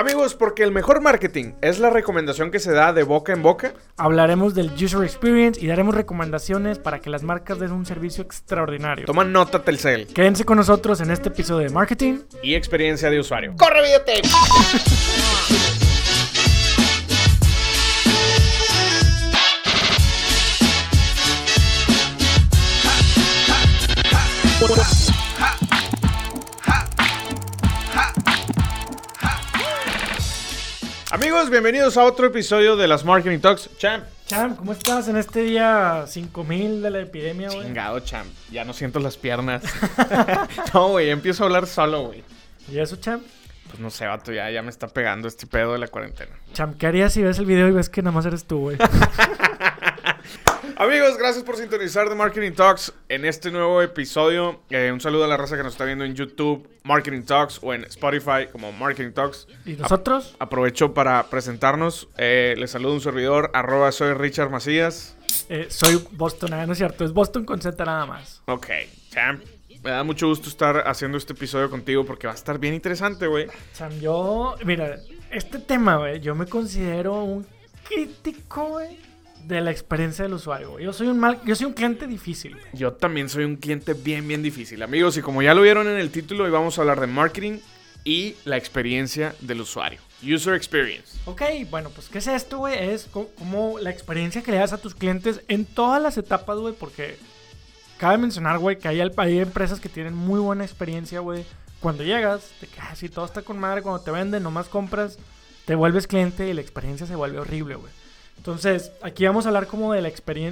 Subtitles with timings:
[0.00, 3.74] Amigos, porque el mejor marketing es la recomendación que se da de boca en boca.
[3.98, 9.04] Hablaremos del user experience y daremos recomendaciones para que las marcas den un servicio extraordinario.
[9.04, 12.20] Toma nota Telcel Quédense con nosotros en este episodio de marketing.
[12.42, 13.52] y experiencia de usuario.
[13.58, 14.24] ¡Corre, Videotech!
[31.40, 33.70] Amigos, bienvenidos a otro episodio de las Marketing Talks.
[33.78, 34.04] Champ.
[34.26, 37.62] Cham, ¿cómo estás en este día 5000 de la epidemia, güey?
[37.62, 38.28] Chingado, champ.
[38.50, 39.62] Ya no siento las piernas.
[40.74, 42.22] no, güey, empiezo a hablar solo, güey.
[42.70, 43.22] ¿Y eso, Cham?
[43.68, 46.30] Pues no sé, vato, ya, ya me está pegando este pedo de la cuarentena.
[46.52, 48.76] Cham, ¿qué harías si ves el video y ves que nada más eres tú, güey?
[50.80, 54.62] Amigos, gracias por sintonizar The Marketing Talks en este nuevo episodio.
[54.70, 57.74] Eh, un saludo a la raza que nos está viendo en YouTube, Marketing Talks, o
[57.74, 59.46] en Spotify como Marketing Talks.
[59.66, 60.34] ¿Y nosotros?
[60.38, 62.08] Aprovecho para presentarnos.
[62.16, 65.18] Eh, les saludo un servidor, arroba soy Richard Macías.
[65.50, 68.40] Eh, soy Boston, ah, no es cierto, es Boston con Z nada más.
[68.46, 68.68] Ok,
[69.10, 69.44] champ.
[69.84, 73.26] Me da mucho gusto estar haciendo este episodio contigo porque va a estar bien interesante,
[73.26, 73.48] güey.
[73.74, 74.96] Cham, yo, mira,
[75.30, 77.46] este tema, güey, yo me considero un
[77.86, 79.09] crítico, güey,
[79.56, 80.78] de la experiencia del usuario.
[80.78, 82.56] Yo soy un mal, yo soy un cliente difícil.
[82.72, 84.82] Yo también soy un cliente bien, bien difícil.
[84.82, 87.58] Amigos, y como ya lo vieron en el título, hoy vamos a hablar de marketing
[88.04, 90.00] y la experiencia del usuario.
[90.22, 91.18] User experience.
[91.26, 92.78] Ok, bueno, pues ¿qué es esto, güey?
[92.78, 96.58] Es co- como la experiencia que le das a tus clientes en todas las etapas,
[96.58, 97.16] güey, porque
[97.98, 101.44] cabe mencionar, güey, que hay, hay empresas que tienen muy buena experiencia, güey.
[101.80, 105.18] Cuando llegas, de que ah, sí, todo está con madre, cuando te venden, nomás compras,
[105.64, 107.92] te vuelves cliente y la experiencia se vuelve horrible, güey.
[108.40, 110.08] Entonces, aquí vamos a hablar como de la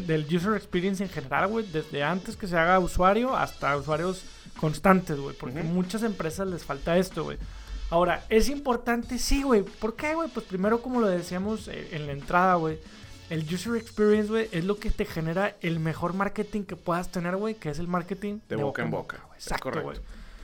[0.06, 4.24] del user experience en general, güey, desde antes que se haga usuario hasta usuarios
[4.60, 5.68] constantes, güey, porque Ujú.
[5.68, 7.38] muchas empresas les falta esto, güey.
[7.88, 9.16] Ahora, ¿es importante?
[9.18, 9.62] Sí, güey.
[9.62, 10.28] ¿Por qué, güey?
[10.28, 12.78] Pues primero, como lo decíamos eh, en la entrada, güey,
[13.30, 17.36] el user experience, güey, es lo que te genera el mejor marketing que puedas tener,
[17.36, 19.22] güey, que es el marketing De boca en boca.
[19.28, 19.38] güey.
[19.38, 19.86] Es Exacto, correcto.
[19.86, 19.98] güey.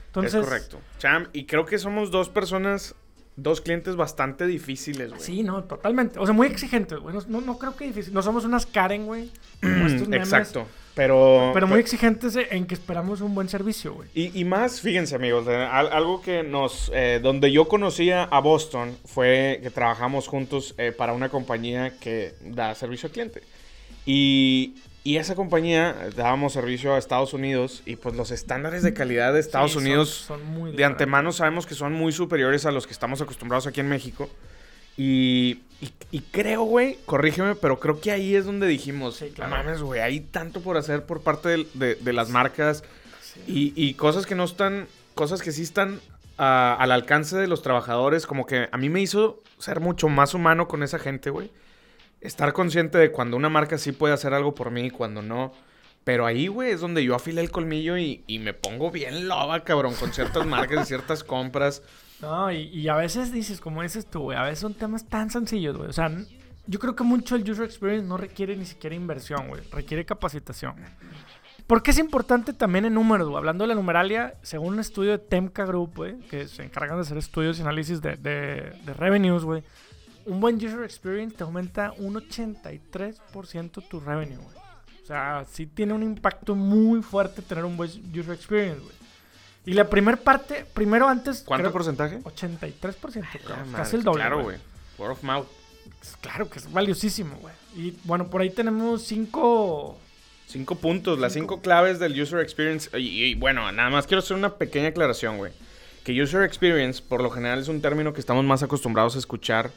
[0.06, 0.81] Entonces, es correcto.
[0.99, 2.94] Cham, y creo que somos dos personas,
[3.37, 5.21] dos clientes bastante difíciles, güey.
[5.21, 6.19] Sí, no, totalmente.
[6.19, 7.15] O sea, muy exigentes, güey.
[7.17, 8.15] No, no, no creo que difícil.
[8.15, 9.31] No somos unas Karen, güey.
[9.61, 10.67] memes, Exacto.
[10.95, 14.09] Pero, Pero muy exigentes en que esperamos un buen servicio, güey.
[14.15, 18.97] Y, y más, fíjense amigos, al- algo que nos, eh, donde yo conocía a Boston
[19.05, 23.43] fue que trabajamos juntos eh, para una compañía que da servicio al cliente.
[24.06, 29.32] Y, y esa compañía dábamos servicio a Estados Unidos y pues los estándares de calidad
[29.34, 32.87] de Estados Sí, Unidos son, muy de antemano sabemos que son muy superiores a los
[32.87, 34.28] que estamos acostumbrados aquí en México.
[34.97, 39.50] Y, y- y creo, güey, corrígeme, pero creo que ahí es donde dijimos, Sí, claro.
[39.50, 42.82] mames, güey, hay tanto por hacer por parte de, de las marcas
[43.20, 43.72] Sí.
[43.76, 46.00] y, y cosas que no están, cosas que sí están
[46.38, 50.32] ah, al alcance de los trabajadores, como que a mí me hizo ser mucho más
[50.34, 51.50] humano con esa gente, güey.
[52.25, 55.53] Estar consciente de cuando una marca sí puede hacer algo por mí y cuando no.
[56.05, 59.95] Pero ahí, güey, es donde yo afilé el colmillo y, me pongo bien loba, cabrón,
[59.95, 61.83] con ciertas marcas y ciertas compras.
[62.23, 65.77] No, y, a veces dices, como dices tú, güey, a veces son temas tan sencillos,
[65.77, 65.91] güey.
[65.91, 66.11] O sea,
[66.67, 69.62] yo creo que mucho el user experience no requiere ni siquiera inversión, güey.
[69.71, 70.77] Requiere capacitación.
[71.67, 73.39] ¿Por qué es importante también en números, güey?
[73.39, 77.03] Hablando de la numeralia, según un estudio de Temca Group, güey, que se encargan de
[77.03, 79.62] hacer estudios y análisis de, de, de revenues, güey.
[80.27, 84.57] Un buen user experience te aumenta un 83% tu revenue, güey.
[85.03, 88.95] O sea, sí tiene un impacto muy fuerte tener un buen user experience, güey.
[89.67, 91.43] Y la primera parte, primero antes...
[91.43, 92.21] ¿Cuánto creo- porcentaje?
[92.23, 94.21] 83%, Ah, cabrón, madre, casi el doble.
[94.21, 94.59] Claro, güey.
[94.99, 95.47] Word of mouth.
[96.21, 97.55] Claro que es valiosísimo, güey.
[97.75, 99.99] Y bueno, por ahí tenemos cinco.
[100.47, 101.55] Cinco puntos, las Cinco.
[101.55, 102.91] cinco claves del user experience.
[102.99, 105.53] Y, y, bueno, nada más quiero hacer una pequeña aclaración, güey.
[106.05, 109.71] Que user experience, por lo general, es un término que estamos más acostumbrados a escuchar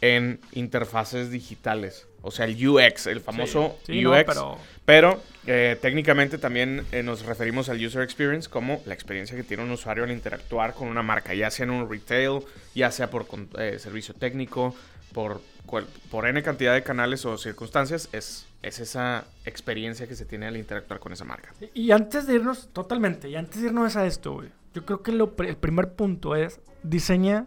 [0.00, 2.06] en interfaces digitales.
[2.22, 4.24] O sea, el UX, el famoso Sí, UX.
[4.26, 9.44] pero- pero eh, técnicamente también eh, nos referimos al user experience como la experiencia que
[9.44, 12.40] tiene un usuario al interactuar con una marca, ya sea en un retail,
[12.74, 13.26] ya sea por
[13.58, 14.74] eh, servicio técnico,
[15.12, 20.24] por, cual- por N cantidad de canales o circunstancias, es, es esa experiencia que se
[20.24, 21.54] tiene al interactuar con esa marca.
[21.74, 24.48] Y antes de irnos, totalmente, y antes de irnos a esto, güey.
[24.74, 27.46] Yo creo que lo el primer punto es diseña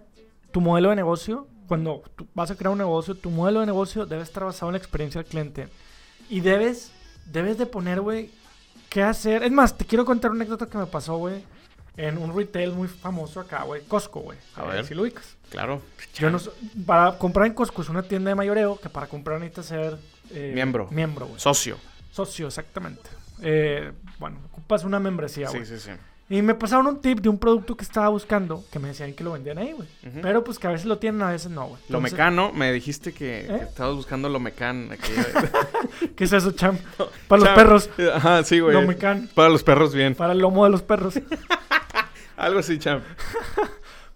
[0.52, 1.48] tu modelo de negocio.
[1.70, 4.74] Cuando tú vas a crear un negocio, tu modelo de negocio debe estar basado en
[4.74, 5.68] la experiencia del cliente.
[6.28, 6.92] Y debes,
[7.26, 8.32] debes de poner, güey,
[8.90, 9.44] qué hacer.
[9.44, 11.44] Es más, te quiero contar una anécdota que me pasó, güey,
[11.96, 13.84] en un retail muy famoso acá, güey.
[13.84, 14.40] Costco, güey.
[14.56, 14.84] A ver.
[14.84, 15.38] Si lo ubicas.
[15.52, 15.82] Claro.
[16.16, 16.40] Yo no
[16.88, 19.98] para comprar en Costco es una tienda de mayoreo que para comprar necesitas ser
[20.32, 20.88] eh, Miembro.
[20.90, 21.40] Miembro, güey.
[21.40, 21.78] Socio.
[22.12, 23.10] Socio, exactamente.
[23.44, 25.66] Eh, bueno, ocupas una membresía, güey.
[25.66, 25.92] Sí, sí, sí.
[26.32, 29.24] Y me pasaron un tip de un producto que estaba buscando que me decían que
[29.24, 29.88] lo vendían ahí, güey.
[30.22, 31.82] Pero pues que a veces lo tienen, a veces no, güey.
[31.90, 33.64] Lo mecano, me dijiste que, que ¿Eh?
[33.64, 34.92] estabas buscando lo mecan.
[34.92, 35.12] aquí.
[36.16, 36.80] ¿Qué es eso, champ?
[37.28, 37.90] Para los perros.
[38.14, 38.74] Ajá, sí, güey.
[38.74, 39.28] Lo mecan.
[39.34, 40.14] Para los perros, bien.
[40.14, 41.20] Para el lomo de los perros.
[42.38, 43.04] Algo así, champ.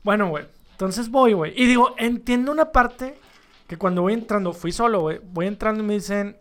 [0.03, 0.45] Bueno, güey.
[0.71, 1.53] Entonces voy, güey.
[1.55, 3.15] Y digo, entiendo una parte
[3.67, 5.19] que cuando voy entrando, fui solo, güey.
[5.31, 6.37] Voy entrando y me dicen,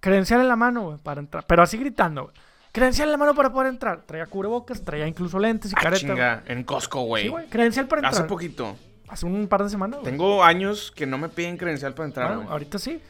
[0.00, 1.44] credencial en la mano, güey, para entrar.
[1.46, 2.34] Pero así gritando, güey.
[2.72, 4.02] Credencial en la mano para poder entrar.
[4.06, 6.06] Traía cubrebocas, traía incluso lentes y Ah, careta.
[6.06, 6.16] güey.
[6.16, 7.28] chinga, en Costco, Sí, güey.
[7.28, 7.46] güey.
[7.48, 8.14] Credencial para entrar.
[8.14, 8.76] Hace poquito.
[9.08, 10.10] Hace un par de semanas, güey.
[10.12, 12.52] Tengo años que no me piden credencial para entrar, Bueno, güey.
[12.52, 13.00] ahorita sí.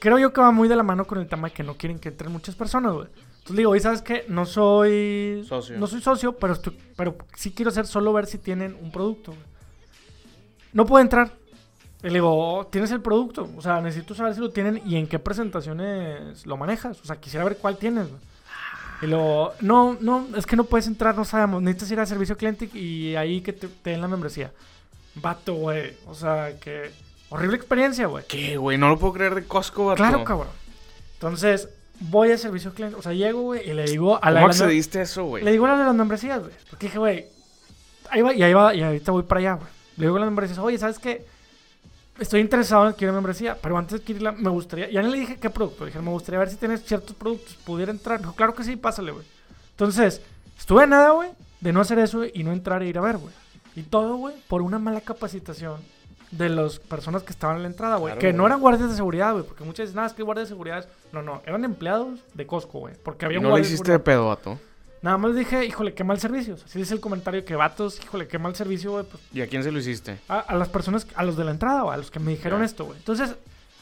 [0.00, 1.98] Creo yo que va muy de la mano con el tema de que no quieren
[2.00, 3.06] que entren muchas personas, güey.
[3.38, 4.24] Entonces digo, ¿y sabes qué?
[4.28, 5.44] No soy...
[5.48, 5.78] Socio.
[5.78, 9.32] No soy socio, pero, estoy- pero sí quiero hacer solo ver si tienen un producto,
[9.32, 9.44] güey.
[10.72, 11.32] No puedo entrar.
[12.02, 13.48] Y le digo, "Oh, ¿tienes el producto?
[13.56, 17.00] O sea, necesito saber si lo tienen y en qué presentaciones lo manejas.
[17.00, 18.20] O sea, quisiera ver cuál tienes, güey.
[19.02, 21.62] Y luego, no, no, es que no puedes entrar, no sabemos.
[21.62, 24.52] Necesitas ir a servicio al cliente y ahí que te, te den la membresía.
[25.14, 25.96] Vato, güey.
[26.06, 26.90] O sea, que...
[27.30, 28.24] Horrible experiencia, güey.
[28.26, 28.76] ¿Qué, güey?
[28.76, 29.96] No lo puedo creer de Costco, vato.
[29.96, 30.48] Claro, cabrón.
[31.14, 31.68] Entonces,
[32.00, 32.96] voy a servicio al cliente.
[32.96, 35.44] O sea, llego, güey, y le digo a la ¿Cómo accediste a eso, güey?
[35.44, 36.52] Le digo a la de las membresías, güey.
[36.68, 37.26] Porque dije, güey,
[38.10, 39.68] ahí va, y ahí va, y ahorita voy para allá, güey.
[39.96, 41.24] Le digo a las membresías, oye, ¿sabes qué?
[42.20, 44.90] Estoy interesado en adquirir membresía, pero antes de adquirirla, me gustaría.
[44.90, 45.86] Ya no le dije qué producto.
[45.86, 47.56] Dije, me gustaría ver si tienes ciertos productos.
[47.64, 48.20] ¿Pudiera entrar?
[48.20, 49.24] Dijo, claro que sí, pásale, güey.
[49.70, 50.20] Entonces,
[50.58, 51.30] estuve nada, güey,
[51.60, 53.32] de no hacer eso y no entrar e ir a ver, güey.
[53.74, 55.80] Y todo, güey, por una mala capacitación
[56.30, 58.12] de las personas que estaban en la entrada, güey.
[58.12, 59.44] Claro, que no eran guardias de seguridad, güey.
[59.44, 60.86] Porque muchas dicen, nada, es que guardias de seguridad.
[61.12, 62.94] No, no, eran empleados de Costco, güey.
[63.02, 64.04] Porque Y había un no le de hiciste de seguridad.
[64.04, 64.58] pedo, vato.
[65.02, 66.54] Nada más dije, híjole, qué mal servicio.
[66.54, 69.04] Así dice el comentario que vatos, híjole, qué mal servicio, güey.
[69.04, 70.18] Pues ¿Y a quién se lo hiciste?
[70.28, 72.84] a, a las personas, a los de la entrada, a los que me dijeron esto,
[72.84, 72.98] güey.
[72.98, 73.34] Entonces,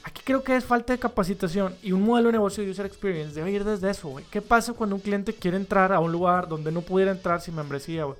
[0.04, 3.34] aquí creo que es falta de capacitación y un modelo de negocio de user experience
[3.34, 4.24] debe ir desde eso, güey.
[4.30, 7.56] ¿Qué pasa cuando un cliente quiere entrar a un lugar donde no pudiera entrar sin
[7.56, 8.16] membresía, güey?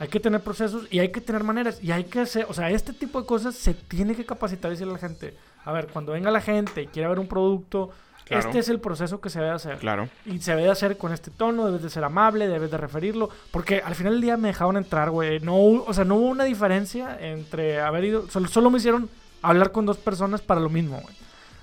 [0.00, 2.70] Hay que tener procesos y hay que tener maneras y hay que hacer, o sea,
[2.70, 5.86] este tipo de cosas se tiene que capacitar y decirle a la gente, a ver,
[5.92, 7.90] cuando venga la gente y quiera ver un producto,
[8.26, 8.46] Claro.
[8.46, 9.76] este es el proceso que se debe hacer.
[9.78, 10.08] Claro.
[10.26, 13.28] Y se debe de hacer con este tono, debes de ser amable, debes de referirlo.
[13.50, 15.40] Porque al final del día me dejaron entrar, güey.
[15.40, 18.28] No, o sea, no hubo una diferencia entre haber ido.
[18.30, 19.10] Solo, solo me hicieron
[19.42, 21.14] hablar con dos personas para lo mismo, güey.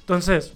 [0.01, 0.53] Entonces,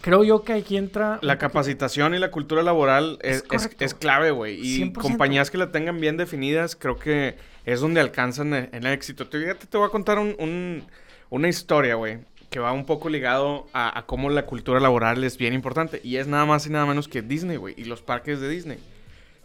[0.00, 1.18] creo yo que aquí entra.
[1.22, 3.84] La capacitación y la cultura laboral Es es, es, correcto.
[3.84, 4.54] es clave, güey.
[4.60, 5.00] Y 100%.
[5.00, 9.26] compañías que la tengan bien definidas, creo que es donde alcanzan e- el éxito.
[9.26, 10.84] Te, te voy a contar un- un-
[11.30, 12.18] una historia, güey,
[12.54, 16.00] que va un poco ligado a, a cómo la cultura laboral es bien importante.
[16.04, 18.78] Y es nada más y nada menos que Disney, güey, y los parques de Disney.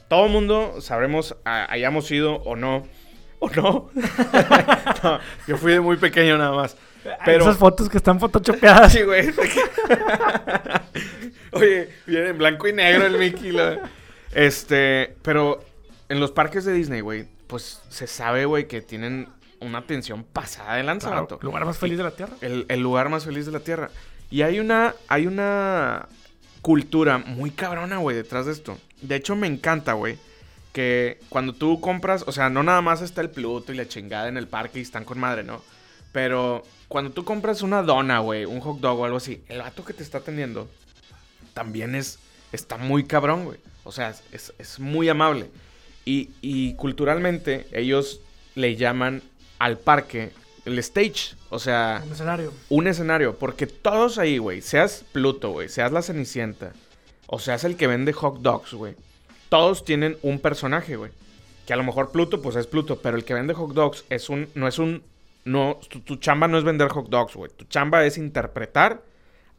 [0.10, 2.86] Todo el mundo sabremos, a- hayamos ido o no.
[3.40, 3.90] ¿O no?
[5.04, 6.78] No, Yo fui de muy pequeño nada más.
[7.26, 7.46] Pero...
[7.46, 8.94] Esas fotos que están photoshopeadas.
[8.94, 9.28] Sí, güey.
[11.54, 13.58] Oye, viene en blanco y negro el Mickey.
[14.36, 15.66] Este, pero
[16.10, 19.30] en los parques de Disney, güey, pues se sabe, güey, que tienen
[19.62, 21.40] una atención pasada de lanza, Claro, vato.
[21.42, 22.34] lugar más feliz de la tierra.
[22.42, 23.90] El, el lugar más feliz de la tierra.
[24.32, 26.08] Y hay una, hay una
[26.62, 28.78] cultura muy cabrona, güey, detrás de esto.
[29.02, 30.18] De hecho, me encanta, güey,
[30.74, 34.28] que cuando tú compras, o sea, no nada más está el Pluto y la chingada
[34.28, 35.62] en el parque y están con madre, ¿no?
[36.12, 39.84] Pero cuando tú compras una dona, güey, un hot dog o algo así, el vato
[39.86, 40.68] que te está atendiendo
[41.54, 42.20] también es,
[42.52, 43.60] está muy cabrón, güey.
[43.84, 45.50] O sea, es, es muy amable.
[46.06, 48.22] Y, y culturalmente ellos
[48.56, 49.22] le llaman
[49.60, 50.32] al parque
[50.66, 51.36] el stage.
[51.50, 52.54] O sea, Un escenario.
[52.70, 53.36] un escenario.
[53.38, 56.74] Porque todos ahí, güey, seas Pluto, güey, seas la Cenicienta,
[57.28, 58.96] o seas el que vende hot dogs, güey.
[59.50, 61.12] Todos tienen un personaje, güey.
[61.66, 64.30] Que a lo mejor Pluto, pues es Pluto, pero el que vende hot dogs es
[64.30, 65.04] un, no es un,
[65.46, 67.52] no, tu, tu chamba no es vender hot dogs, güey.
[67.56, 69.02] Tu chamba es interpretar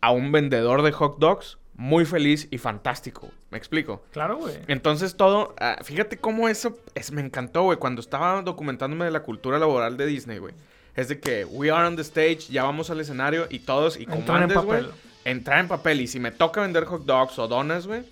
[0.00, 3.30] a un vendedor de hot dogs muy feliz y fantástico.
[3.50, 4.02] ¿Me explico?
[4.12, 4.54] Claro, güey.
[4.68, 9.22] Entonces todo, ah, fíjate cómo eso es, me encantó, güey, cuando estaba documentándome de la
[9.22, 10.52] cultura laboral de Disney, güey.
[10.94, 14.04] Es de que we are on the stage, ya vamos al escenario y todos, y
[14.04, 14.90] como Entrar en antes, papel.
[15.24, 16.02] entrar en papel.
[16.02, 18.02] Y si me toca vender hot dogs o donas, güey,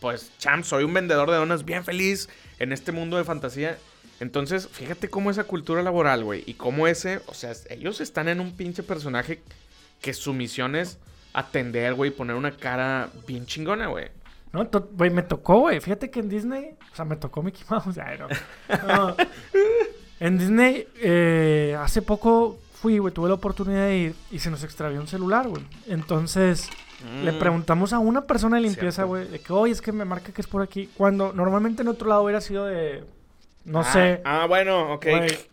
[0.00, 2.28] pues, champ, soy un vendedor de donas bien feliz
[2.58, 3.78] en este mundo de fantasía.
[4.18, 8.40] Entonces, fíjate cómo esa cultura laboral, güey, y cómo ese, o sea, ellos están en
[8.40, 9.40] un pinche personaje
[10.00, 10.98] que su misión es
[11.34, 14.06] atender, güey, y poner una cara bien chingona, güey.
[14.52, 15.80] No, güey, me tocó, güey.
[15.80, 17.98] Fíjate que en Disney, o sea, me tocó Mickey Mouse.
[18.02, 18.28] Ay, no.
[18.86, 19.16] No.
[20.20, 24.62] En Disney, eh, hace poco fui, güey, tuve la oportunidad de ir y se nos
[24.62, 25.62] extravió un celular, güey.
[25.88, 26.70] Entonces,
[27.22, 27.38] le Mm.
[27.38, 30.40] preguntamos a una persona de limpieza, güey, de que, oye, es que me marca que
[30.40, 30.88] es por aquí.
[30.96, 33.04] Cuando normalmente en otro lado hubiera sido de,
[33.64, 35.06] no Ah, sé, Ah, bueno, ok.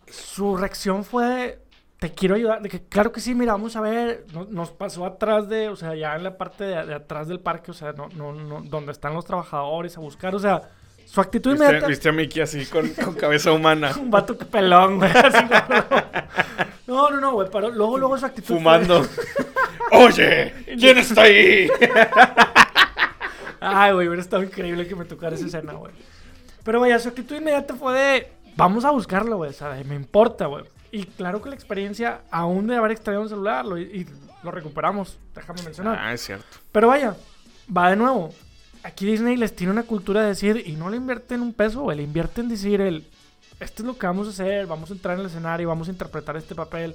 [0.08, 1.58] Su reacción fue,
[2.02, 2.60] te quiero ayudar.
[2.60, 4.26] De que, claro que sí, mira, vamos a ver.
[4.32, 7.38] No- nos pasó atrás de, o sea, ya en la parte de, de atrás del
[7.38, 10.62] parque, o sea, no, no, no, donde están los trabajadores a buscar, o sea,
[11.04, 11.86] Su actitud ¿Viste, inmediata.
[11.86, 13.92] viste a Mickey así con, con cabeza humana?
[14.00, 15.10] Un vato que pelón, güey.
[15.12, 15.44] así,
[16.88, 17.48] no, no, no, güey.
[17.52, 18.48] Pero luego, luego su actitud.
[18.48, 19.06] fue- Fumando.
[19.92, 21.68] Oye, ¿quién está ahí?
[23.60, 25.92] Ay, güey, hubiera estado increíble que me tocara esa escena, güey.
[26.64, 28.32] Pero, vaya, su actitud inmediata fue de.
[28.56, 29.50] Vamos a buscarlo, güey.
[29.50, 30.64] O sea, de, me importa, güey.
[30.92, 34.06] Y claro que la experiencia, aún de haber extraído un celular, lo, y
[34.42, 35.18] lo recuperamos.
[35.34, 35.98] Déjame mencionar.
[35.98, 36.58] Ah, es cierto.
[36.70, 37.16] Pero vaya,
[37.74, 38.32] va de nuevo.
[38.82, 41.90] Aquí Disney les tiene una cultura de decir, y no le invierte en un peso,
[41.90, 43.06] le invierte en decir el,
[43.58, 45.92] esto es lo que vamos a hacer, vamos a entrar en el escenario, vamos a
[45.92, 46.94] interpretar este papel.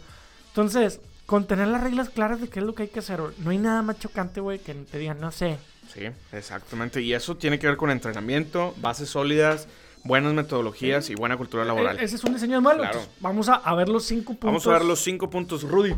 [0.50, 3.50] Entonces, con tener las reglas claras de qué es lo que hay que hacer, no
[3.50, 5.58] hay nada más chocante, güey, que te digan, no sé.
[5.94, 7.02] Sí, exactamente.
[7.02, 9.68] Y eso tiene que ver con entrenamiento, bases sólidas,
[10.08, 12.00] buenas metodologías y buena cultura laboral.
[12.00, 12.82] E- ese es un diseño de modelo.
[12.84, 13.02] Claro.
[13.20, 14.48] Vamos a, a ver los cinco puntos.
[14.48, 15.94] Vamos a ver los cinco puntos, Rudy.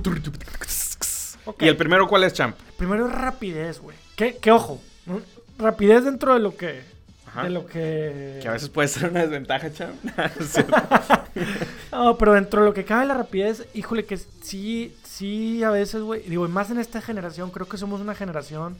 [1.59, 2.55] ¿Y el primero cuál es, Champ?
[2.77, 3.97] Primero es rapidez, güey.
[4.15, 4.81] Que, que ojo,
[5.57, 6.81] rapidez dentro de lo que...
[7.27, 7.43] Ajá.
[7.43, 8.39] De lo que...
[8.41, 9.95] Que a veces puede ser una desventaja, Champ.
[11.91, 16.01] No, pero dentro de lo que cabe la rapidez, híjole, que sí, sí, a veces,
[16.01, 16.21] güey.
[16.23, 18.77] Digo, y más en esta generación, creo que somos una generación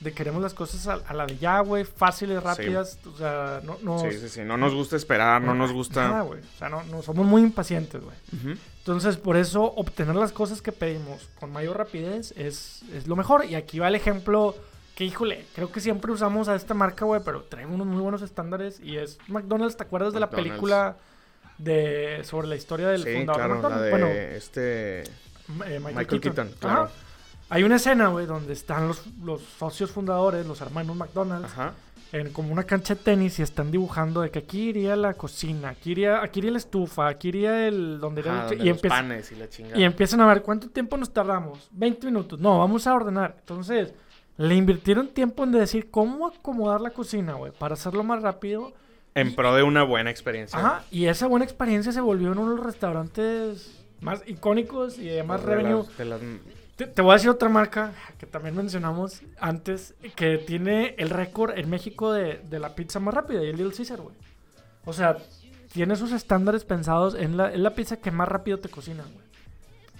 [0.00, 2.98] de queremos las cosas a, a la de ya, güey, fáciles, rápidas.
[3.06, 3.98] O sea, no, no.
[3.98, 4.40] Sí, sí, sí.
[4.42, 6.20] No nos gusta esperar, no nos Nada, gusta.
[6.22, 6.40] güey.
[6.40, 8.16] O sea, no, no, somos muy impacientes, güey.
[8.78, 13.44] Entonces, por eso, obtener las cosas que pedimos con mayor rapidez es, es lo mejor.
[13.44, 14.56] Y aquí va el ejemplo
[14.96, 18.22] que, híjole, creo que siempre usamos a esta marca, güey, pero traen unos muy buenos
[18.22, 18.80] estándares.
[18.80, 20.96] Y es McDonald's, ¿te acuerdas de la película
[21.58, 23.84] de sobre la historia del Sí, fundador claro, de la McDonald's?
[23.84, 25.00] de Bueno, este...
[25.02, 26.48] eh, Michael, Michael Keaton.
[26.48, 26.90] Keaton, Ajá.
[27.50, 31.74] Hay una escena, güey, donde están los, los socios fundadores, los hermanos McDonald's, Ajá.
[32.12, 35.70] en como una cancha de tenis y están dibujando de que aquí iría la cocina,
[35.70, 37.98] aquí iría, aquí iría la estufa, aquí iría el...
[38.00, 39.78] donde Ajá, y, los empieza- panes y la chingada.
[39.78, 41.68] y empiezan a ver cuánto tiempo nos tardamos.
[41.72, 42.38] 20 minutos.
[42.40, 43.36] No, vamos a ordenar.
[43.40, 43.92] Entonces,
[44.36, 48.72] le invirtieron tiempo en decir cómo acomodar la cocina, güey, para hacerlo más rápido.
[49.14, 50.56] En pro de una buena experiencia.
[50.58, 55.06] Ajá, y esa buena experiencia se volvió en uno de los restaurantes más icónicos y
[55.06, 55.78] de más De revenue.
[55.84, 56.20] las- de las-
[56.80, 61.58] Te, te voy a decir otra marca que también mencionamos antes, que tiene el récord
[61.58, 64.14] en México de, de la pizza más rápida, y el Little Caesar, güey.
[64.86, 65.18] O sea,
[65.74, 69.26] tiene sus estándares pensados en la, en la pizza que más rápido te cocinan, güey.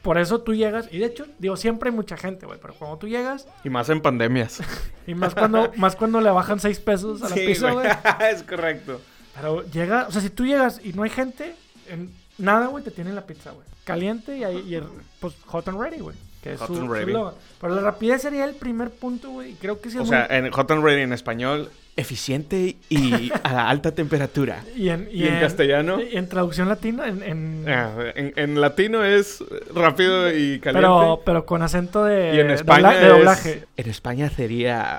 [0.00, 2.96] Por eso tú llegas, y de hecho, digo, siempre hay mucha gente, güey, pero cuando
[2.96, 4.60] tú llegas, Y más en pandemias.
[5.06, 7.88] y más cuando, más cuando le bajan 6 pesos a la Sí, pizza, güey.
[8.32, 9.02] es correcto.
[9.34, 11.54] Pero llega, o sea, si tú llegas y no hay gente,
[11.90, 13.66] en nada, güey, te tienen la pizza, güey.
[13.84, 14.84] Caliente y, ahí, y el,
[15.20, 16.16] pues hot and ready, güey.
[16.42, 17.12] Que es Hot su, and ready.
[17.61, 19.50] Pero la rapidez sería el primer punto, güey.
[19.52, 23.30] Y creo que sí O muy- sea, en Hot and Ready en español, eficiente y
[23.42, 24.64] a la alta temperatura.
[24.75, 26.00] Y en, ¿y en castellano?
[26.00, 27.23] Y en traducción latina, en...
[27.23, 29.44] en- Ah, en, en latino es
[29.75, 30.88] rápido y caliente.
[30.88, 33.64] pero, pero con acento de, y en dobla- España de doblaje.
[33.76, 34.99] En España sería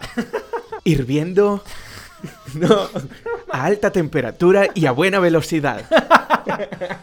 [0.83, 1.63] hirviendo
[2.53, 2.87] no,
[3.51, 5.81] a alta temperatura y a buena velocidad.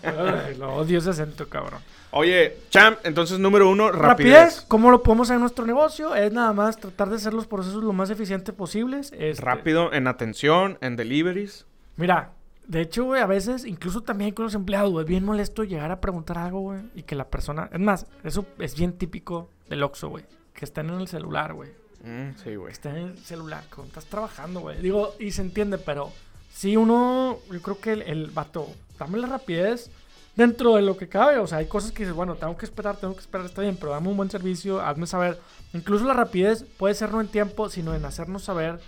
[0.03, 1.81] Ay, lo odio ese acento, cabrón.
[2.11, 4.33] Oye, Champ, entonces número uno, Rapidez.
[4.35, 4.65] rapidez.
[4.67, 6.15] ¿cómo lo podemos hacer en nuestro negocio?
[6.15, 9.13] Es nada más tratar de hacer los procesos lo más eficientes posibles.
[9.19, 11.67] este, Rápido en atención, en deliveries.
[11.97, 12.33] Mira,
[12.67, 15.91] de hecho, güey, a veces, incluso también con los empleados, güey, es bien molesto llegar
[15.91, 17.69] a preguntar algo, güey, y que la persona...
[17.73, 20.25] Es más, eso es bien típico del Oxxo, güey,
[20.55, 21.71] que estén en el celular, güey.
[22.03, 22.69] Mm, sí, güey.
[22.69, 24.81] Que estén en el celular, cuando estás trabajando, güey.
[24.81, 26.11] Digo, y se entiende, pero
[26.59, 28.67] si uno, yo creo que el, el vato,
[28.99, 29.91] dame la rapidez
[30.35, 31.39] dentro de lo que cabe.
[31.39, 33.77] O sea, hay cosas que dices, bueno, tengo que esperar, tengo que esperar, está bien,
[33.77, 35.39] pero dame un buen servicio, hazme saber.
[35.73, 38.81] Incluso la rapidez puede ser no en tiempo, sino en hacernos saber.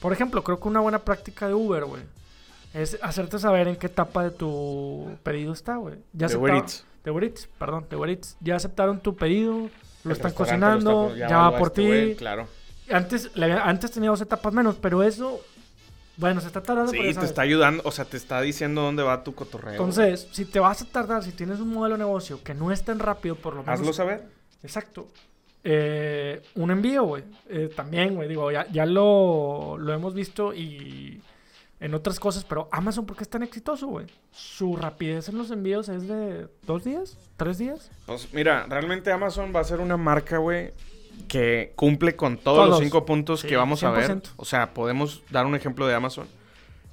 [0.00, 2.02] Por ejemplo, creo que una buena práctica de Uber, güey,
[2.74, 5.94] es hacerte saber en qué etapa de tu pedido está, güey.
[6.12, 6.84] Ya De Uber Eats.
[7.04, 8.36] de Uber Eats, perdón, de Uber Eats.
[8.40, 9.70] Ya aceptaron tu pedido,
[10.04, 11.86] lo El están cocinando, lo está- ya va por ti.
[11.86, 12.46] güey, Claro.
[12.90, 15.40] Antes, le antes tenía dos etapas menos, pero eso,
[16.18, 16.90] bueno, se está tardando.
[16.92, 19.72] Sí, ya te está ayudando, o sea, te está diciendo dónde va tu cotorreo.
[19.72, 22.84] Entonces, si te vas a tardar, si tienes un modelo de negocio que no es
[22.84, 23.80] tan rápido, por lo menos.
[23.80, 24.28] hazlo saber.
[24.62, 25.08] Exacto.
[25.62, 27.22] Eh, un envío, güey.
[27.48, 28.28] Eh, también, güey.
[28.28, 31.22] Digo, ya, ya lo, lo hemos visto y
[31.80, 34.06] en otras cosas, pero Amazon, ¿por qué es tan exitoso, güey?
[34.32, 37.90] Su rapidez en los envíos es de dos días, tres días.
[38.06, 40.72] Pues mira, realmente Amazon va a ser una marca, güey,
[41.28, 44.10] que cumple con todos, los cinco puntos Sí, que vamos a ver.
[44.10, 44.30] 100%.
[44.36, 46.26] O sea, podemos dar un ejemplo de Amazon.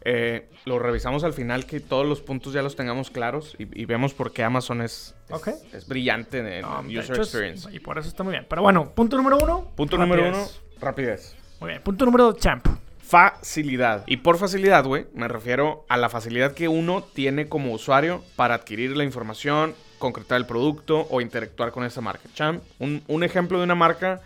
[0.08, 3.86] Eh, lo revisamos al final, que todos los puntos ya los tengamos claros y, y
[3.86, 5.48] vemos por qué Amazon es, es, Ok.
[5.74, 7.70] es brillante en, No, user es- experience.
[7.74, 8.46] y por eso está muy bien.
[8.48, 9.72] Pero bueno, punto número uno.
[9.76, 10.62] Punto número uno, rapidez.
[10.80, 11.36] rapidez.
[11.60, 11.82] Muy bien.
[11.82, 12.68] Punto número dos, champ.
[13.00, 14.04] Facilidad.
[14.08, 18.56] Y por facilidad, güey, me refiero a la facilidad que uno tiene como usuario para
[18.56, 22.28] adquirir la información, concretar el producto o interactuar con esa marca.
[22.34, 24.22] Champ, un, un ejemplo de una marca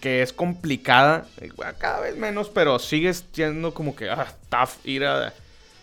[0.00, 5.04] que es complicada, eh, cada vez menos, pero sigue siendo como que ah, tough ir
[5.04, 5.32] a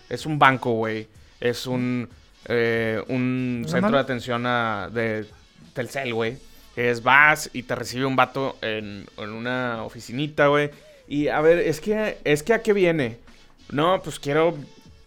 [0.10, 1.08] es un banco, güey.
[1.40, 2.10] Es un,
[2.46, 3.98] eh, un ¿Una centro mano?
[3.98, 5.26] de atención a- de
[5.74, 6.38] Telcel, güey.
[6.76, 10.70] Es vas y te recibe un vato en, en una oficinita, güey.
[11.08, 13.18] Y a ver, es que, es que a qué viene.
[13.72, 14.56] No, pues quiero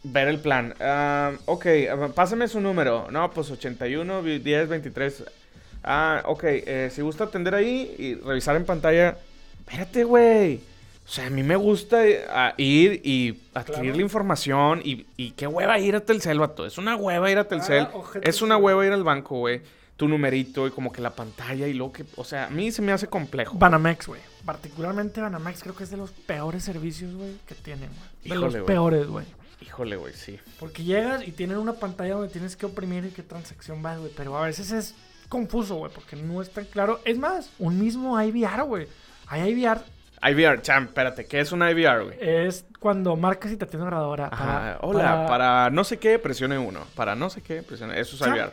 [0.03, 0.75] ver el plan.
[0.81, 3.09] Ah, ok, ah, pásame su número.
[3.11, 5.25] No, pues 81, 10, 23.
[5.83, 9.17] Ah, ok, eh, si gusta atender ahí y revisar en pantalla.
[9.61, 10.61] Espérate, güey.
[11.07, 13.97] O sea, a mí me gusta eh, a ir y adquirir Claro.
[13.97, 16.65] la información y, y qué hueva ir a Telcel, vato.
[16.67, 17.89] Es una hueva ir a Telcel.
[17.93, 19.61] Ah, es una hueva ir al banco, güey.
[19.97, 22.05] Tu numerito y como que la pantalla y luego que...
[22.17, 23.59] O sea, a mí se me hace complejo.
[23.59, 24.21] Banamex, güey.
[24.45, 28.09] Particularmente Banamex creo que es de los peores servicios, güey, que tienen, güey.
[28.23, 29.27] De Híjole, los peores, güey.
[29.61, 30.39] Híjole, güey, sí.
[30.59, 34.11] Porque llegas y tienen una pantalla donde tienes que oprimir y qué transacción vas, güey.
[34.17, 34.95] Pero a veces es
[35.29, 37.01] confuso, güey, porque no es tan claro.
[37.05, 38.89] Es más, un mismo IVR, güey.
[39.27, 39.81] Hay IVR,
[40.23, 42.19] IVR, champ, espérate, ¿qué es un IVR, güey?
[42.21, 44.29] es cuando marcas y te atiende una grabadora.
[44.29, 45.71] Para- hola, para...
[45.71, 46.81] no sé qué, presione uno.
[46.95, 47.99] Para no sé qué, presione...
[47.99, 48.37] Eso es Champ.
[48.37, 48.53] IVR.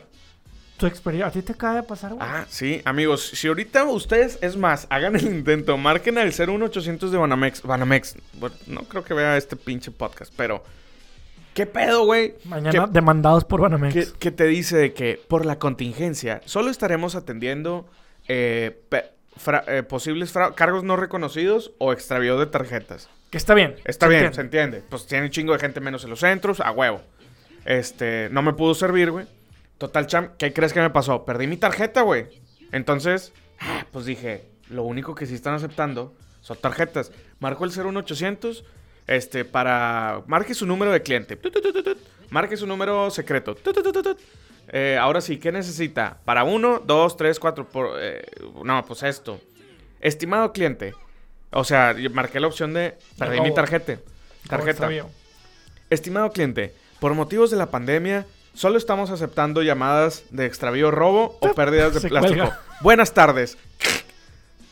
[0.78, 2.26] Tu experiencia, ¿a ti te acaba de pasar, güey?
[2.26, 7.18] Ah, sí, amigos, si ahorita ustedes, es más, hagan el intento, marquen al 01800 de
[7.18, 7.62] Banamex.
[7.62, 10.62] Banamex, bueno, no creo que vea este pinche podcast, pero...
[11.58, 12.34] ¿Qué pedo, güey?
[12.44, 13.92] Mañana ¿Qué- demandados por Banamex.
[14.12, 17.84] que, que te dice de que por la contingencia solo estaremos atendiendo
[18.28, 18.80] eh,
[19.36, 23.08] fra- eh, posibles fra- cargos no reconocidos o extravío de tarjetas.
[23.30, 23.74] Que está bien.
[23.84, 24.34] Está se bien, entiende.
[24.36, 24.82] se entiende.
[24.88, 27.00] Pues tiene un chingo de gente menos en los centros, a huevo.
[27.64, 29.26] Este, no me pudo servir, güey.
[29.78, 31.24] Total, champ, ¿qué crees que me pasó?
[31.24, 32.26] Perdí mi tarjeta, güey.
[32.72, 37.12] Entonces, ah, pues dije, lo único que sí están aceptando son tarjetas.
[37.40, 38.64] Marco el 01800,
[39.08, 40.22] este, para...
[40.28, 41.36] Marque su número de cliente.
[42.30, 43.56] Marque su número secreto.
[44.68, 46.18] Eh, ahora sí, ¿qué necesita?
[46.24, 47.96] Para uno, dos, tres, cuatro, por...
[48.00, 48.22] eh,
[48.62, 49.40] no, pues esto.
[50.00, 50.94] Estimado cliente.
[51.50, 52.96] O sea, yo marqué la opción de...
[53.18, 53.98] Perdí mi tarjeta.
[54.46, 54.88] Tarjeta.
[55.90, 61.54] Estimado cliente, por motivos de la pandemia, solo estamos aceptando llamadas de extravío, robo o
[61.54, 62.40] pérdidas de Se plástico.
[62.40, 62.60] cuelga.
[62.82, 63.56] Buenas tardes.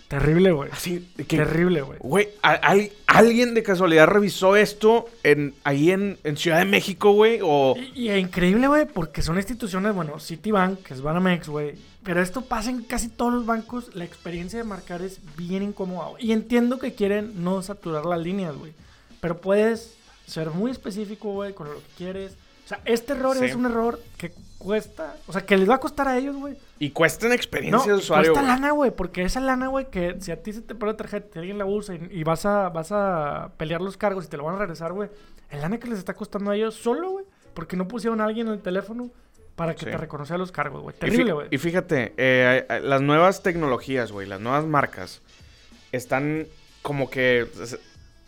[0.09, 0.71] Terrible, güey.
[0.73, 1.99] Así de que, Terrible, güey.
[2.01, 7.11] güey, ¿a- al- ¿alguien de casualidad revisó esto en, ahí en, en Ciudad de México,
[7.13, 7.41] güey?
[7.43, 7.75] O...
[7.95, 11.75] Y, increíble, güey, porque son instituciones, bueno, Citibank, que es Banamex, güey.
[12.05, 13.91] Pero esto pasa en casi todos los bancos.
[13.97, 16.25] La experiencia de marcar es bien incómoda, güey.
[16.25, 18.73] Y entiendo que quieren no saturar las líneas, güey.
[19.21, 22.35] Pero puedes ser muy específico, güey, con lo que quieres.
[22.65, 23.47] O sea, este error Sí.
[23.47, 24.31] es un error que
[24.67, 26.57] cuesta, o sea, que les va a costar a ellos, güey.
[26.79, 28.33] Y cuesta No, experiencia de usuario.
[28.33, 30.97] cuesta lana, güey, porque esa lana, güey, que si a ti se te pone la
[30.99, 34.29] tarjeta y alguien la usa y, y vas, a, vas a pelear los cargos y
[34.29, 35.09] te lo van a regresar, güey,
[35.51, 37.25] el lana que les está costando a ellos solo, güey,
[37.55, 39.11] porque no pusieron a alguien en el teléfono
[39.55, 39.87] para que Sí.
[39.87, 40.95] te reconociera los cargos, güey.
[40.97, 41.49] Terrible, güey.
[41.51, 45.23] Y fíjate, eh, eh, las nuevas tecnologías, güey, las nuevas marcas,
[45.93, 46.47] están
[46.83, 47.47] como que...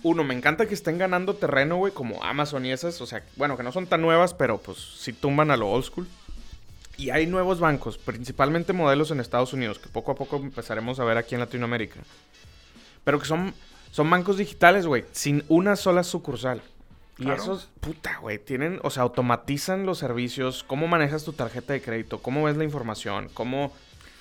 [0.04, 3.00] Uno, me encanta que estén ganando terreno, güey, como Amazon y esas.
[3.00, 5.84] O sea, bueno, que no son tan nuevas, pero pues sí tumban a lo old
[5.84, 6.06] school.
[6.98, 11.04] Y hay nuevos bancos, principalmente modelos en Estados Unidos, que poco a poco empezaremos a
[11.04, 12.00] ver aquí en Latinoamérica.
[13.04, 13.54] Pero que son,
[13.92, 16.60] son bancos digitales, güey, sin una sola sucursal.
[17.16, 21.82] Y esos, puta, güey, tienen, o sea, automatizan los servicios, cómo manejas tu tarjeta de
[21.82, 23.72] crédito, cómo ves la información, cómo,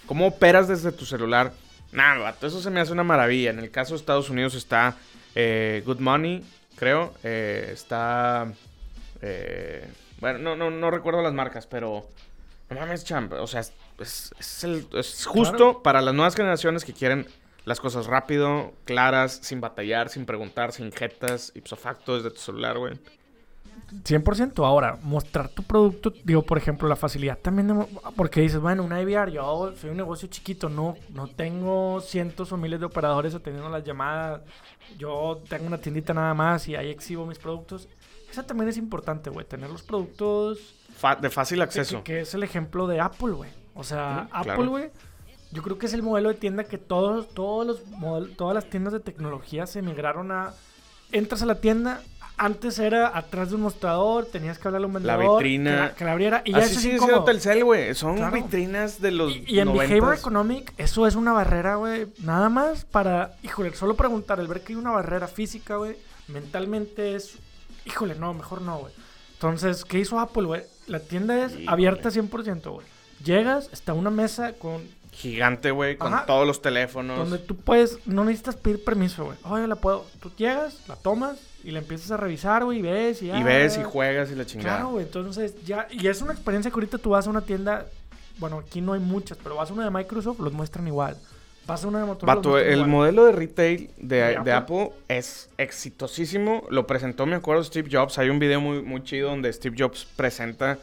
[0.06, 1.54] cómo operas desde tu celular.
[1.92, 3.50] Nada, eso se me hace una maravilla.
[3.50, 4.96] En el caso de Estados Unidos está
[5.36, 6.44] eh, Good Money,
[6.76, 7.14] creo.
[7.24, 8.52] eh, está.
[9.22, 9.88] eh,
[10.20, 12.08] bueno, no, no, no recuerdo las marcas, pero.
[12.70, 13.32] No mames, champ.
[13.34, 15.82] O sea, es, el- es justo Claro.
[15.84, 17.28] para las nuevas generaciones que quieren
[17.66, 22.78] las cosas rápido, claras, sin batallar, sin preguntar, sin jetas, ipso facto desde tu celular,
[22.78, 22.98] güey.
[24.04, 24.66] 100%.
[24.66, 29.02] Ahora, mostrar tu producto, digo, por ejemplo, la facilidad también, de porque dices, bueno, una
[29.02, 33.70] IVR, yo soy un negocio chiquito, no, no tengo cientos o miles de operadores atendiendo
[33.70, 34.42] las llamadas,
[34.98, 37.88] yo tengo una tiendita nada más y ahí exhibo mis productos.
[38.32, 40.74] Esa también es importante, güey, tener los productos
[41.22, 41.98] de fácil acceso.
[42.04, 43.50] que- que es el ejemplo de Apple, güey.
[43.74, 44.70] O sea, Apple, claro.
[44.70, 44.90] güey,
[45.52, 48.70] yo creo que es el modelo de tienda que todos, todos los model- todas las
[48.70, 50.54] tiendas de tecnología se migraron a.
[51.12, 52.02] Entras a la tienda,
[52.36, 55.42] antes era atrás de un mostrador, tenías que hablarle a un La vendedor.
[55.42, 55.72] vitrina.
[55.72, 56.42] Que la, que la abriera.
[56.44, 57.96] Y ya Así eso es sigue siendo Telcel, güey.
[57.96, 58.34] Son Claro.
[58.36, 60.20] vitrinas de los Y, y en Behavior 90s.
[60.20, 62.08] Economic, eso es una barrera, güey.
[62.20, 65.96] Nada más para, híjole, solo preguntar, el ver que hay una barrera física, güey,
[66.28, 67.38] mentalmente es,
[67.86, 68.94] híjole, no, mejor no, güey.
[69.34, 70.64] Entonces, ¿qué hizo Apple, güey?
[70.88, 71.66] La tienda es Híjole.
[71.70, 72.86] abierta 100%, güey.
[73.24, 76.26] Llegas, está una mesa con Gigante, güey, con Ajá.
[76.28, 77.18] todos los teléfonos.
[77.18, 79.38] donde tú puedes, no necesitas pedir permiso, güey.
[79.46, 80.06] Oye, la puedo.
[80.20, 83.44] Tú llegas, la tomas y la empiezas a revisar, güey, y ves y Y ah,
[83.44, 84.76] ves y juegas y la chingada.
[84.78, 85.06] Claro, güey.
[85.06, 85.88] Entonces, ya.
[85.90, 87.88] Y es una experiencia que ahorita tú vas a una tienda.
[88.38, 91.18] Bueno, aquí no hay muchas, pero vas a una de Microsoft, los muestran igual.
[91.68, 92.36] Pasa una Motorola.
[92.36, 92.90] Vato, el igual.
[92.90, 94.54] modelo de retail de, ¿De de Apple?
[94.54, 96.64] Apple es exitosísimo.
[96.70, 98.18] Lo presentó, me acuerdo, Steve Jobs.
[98.18, 100.80] Hay un video muy, muy chido donde Steve Jobs presenta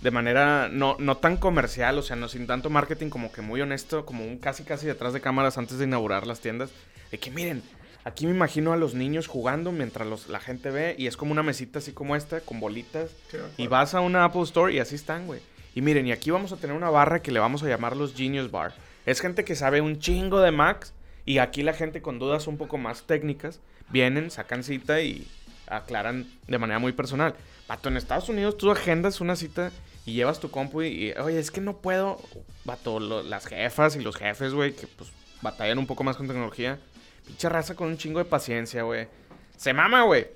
[0.00, 3.60] de manera no, no tan comercial, o sea, no sin tanto marketing, como que muy
[3.60, 6.70] honesto, como un casi casi detrás de cámaras antes de inaugurar las tiendas.
[7.10, 7.62] De que miren,
[8.04, 11.32] aquí me imagino a los niños jugando mientras los- la gente ve y es como
[11.32, 13.10] una mesita así como esta, con bolitas.
[13.30, 13.38] Sí.
[13.56, 15.40] Y vas a una Apple Store y así están, güey.
[15.74, 18.14] Y miren, y aquí vamos a tener una barra que le vamos a llamar los
[18.14, 18.72] Genius Bar.
[19.06, 20.92] Es gente que sabe un chingo de Macs
[21.24, 25.26] y aquí la gente con dudas un poco más técnicas vienen, sacan cita y
[25.66, 27.34] aclaran de manera muy personal.
[27.68, 29.70] Vato, en Estados Unidos tú agendas una cita
[30.06, 32.20] y llevas tu compu y, oye, es que no puedo.
[32.64, 35.10] Vato, las jefas y los jefes, güey, que pues
[35.42, 36.78] batallan un poco más con tecnología.
[37.26, 39.08] Pinche raza con un chingo de paciencia, güey.
[39.56, 40.26] Se mama, güey.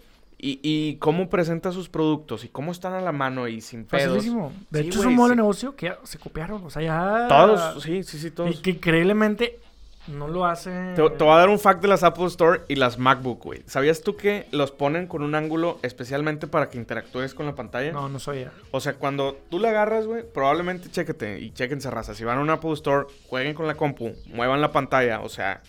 [0.45, 4.17] Y, y cómo presenta sus productos y cómo están a la mano y sin pedos.
[4.17, 4.53] Facilísimo.
[4.71, 5.31] De Sí, hecho, es un modelo sí.
[5.31, 6.65] de negocio que se copiaron.
[6.65, 7.29] O sea, ya.
[7.29, 8.51] Todos, sí, sí, sí, todos.
[8.51, 9.61] Y que increíblemente
[10.09, 10.71] no lo hace.
[10.97, 13.63] Te, te voy a dar un fact de las Apple Store y las MacBook, güey.
[13.67, 17.93] ¿Sabías tú que los ponen con un ángulo especialmente para que interactúes con la pantalla?
[17.93, 22.15] No, no soy O sea, cuando tú la agarras, güey, probablemente chéquete y chéquense raza.
[22.17, 25.63] Si van a un Apple Store, jueguen con la compu, muevan la pantalla, o sea,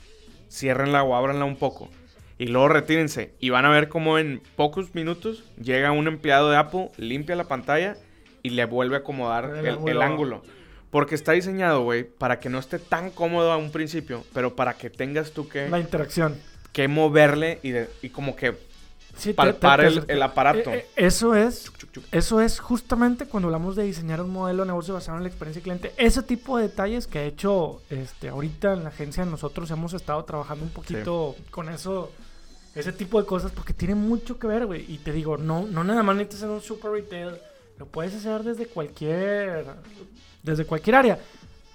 [0.49, 1.89] ciérrenla o ábranla un poco.
[2.43, 3.34] Y luego retírense.
[3.39, 7.45] Y van a ver cómo en pocos minutos llega un empleado de Apple, limpia la
[7.45, 7.95] pantalla
[8.41, 10.43] y le vuelve a acomodar El el, el ángulo.
[10.91, 14.73] Porque está diseñado, güey, para que no esté tan cómodo a un principio, pero para
[14.73, 16.36] que tengas tú que, La interacción.
[16.73, 18.58] que moverle y, de- y como que
[19.15, 20.69] Sí, te- palpar te- el, te- el aparato.
[20.71, 21.71] Eh, eh, eso es.
[21.77, 22.03] Chuc, chuc.
[22.12, 25.62] Eso es justamente cuando hablamos de diseñar un modelo de negocio basado en la experiencia
[25.62, 25.93] del cliente.
[26.03, 30.25] Ese tipo de detalles que de hecho este, ahorita en la agencia nosotros hemos estado
[30.25, 32.12] trabajando un poquito con eso,
[32.75, 34.86] ese tipo de cosas, porque tiene mucho que ver, güey.
[34.91, 37.36] Y te digo, no, no nada más necesitas hacer un super retail,
[37.77, 39.65] lo puedes hacer desde cualquier,
[40.41, 41.19] desde cualquier área.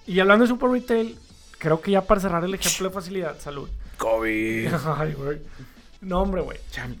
[0.05, 1.17] Y hablando de super retail,
[1.57, 3.69] creo que ya para cerrar el ejemplo de facilidad, salud.
[3.97, 4.73] COVID.
[4.97, 5.39] Ay, güey.
[6.01, 6.57] No, hombre, güey.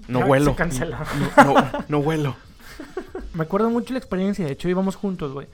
[0.07, 0.51] No Ya huelo.
[0.51, 1.05] se cancela.
[1.37, 2.35] No, no, no huelo.
[3.33, 5.47] Me acuerdo mucho la experiencia, de hecho íbamos juntos, güey.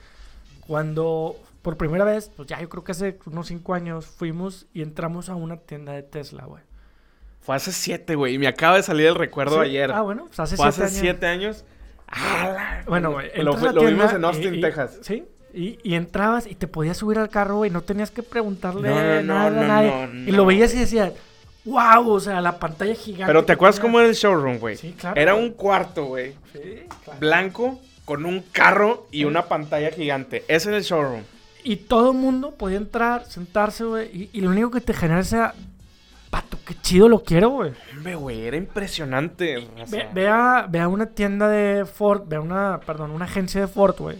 [0.67, 4.81] Cuando por primera vez, pues ya yo creo que hace unos cinco años, fuimos y
[4.81, 6.63] entramos a una tienda de Tesla, güey.
[7.45, 8.33] Fue hace siete, güey.
[8.35, 9.91] Y me acaba de salir el recuerdo Sí, ayer.
[9.91, 11.01] Ah, bueno, pues hace Fue siete hace años.
[11.01, 11.65] siete años.
[12.07, 13.29] Ah, Bueno, güey.
[13.43, 13.55] Lo,
[13.85, 14.97] vimos en Austin, y- Texas.
[15.01, 15.23] Sí.
[15.53, 17.71] Y, y entrabas y te podías subir al carro, güey.
[17.71, 20.07] No tenías que preguntarle No, no, no, nada no, a nadie.
[20.11, 21.13] no, y lo veías y decías,
[21.63, 23.27] wow, o sea, la pantalla gigante.
[23.27, 24.75] Pero ¿te acuerdas cómo era el showroom, güey?
[24.75, 25.19] Sí, claro.
[25.19, 26.33] Era un cuarto, güey.
[26.51, 26.59] Sí,
[27.05, 27.19] claro.
[27.21, 30.43] Blanco, con un carro y una pantalla gigante.
[30.49, 31.21] Ese era el showroom.
[31.63, 34.07] Y todo el mundo podía entrar, sentarse, güey.
[34.13, 35.33] Y, y lo único que te genera es,
[36.35, 37.71] pato, qué chido lo quiero, güey.
[37.93, 39.65] Hombre, güey, era impresionante.
[39.77, 39.95] raza.
[39.95, 43.61] Ve, ve a, ve a una tienda de Ford, ve a una, perdón, una agencia
[43.61, 44.17] de Ford, güey.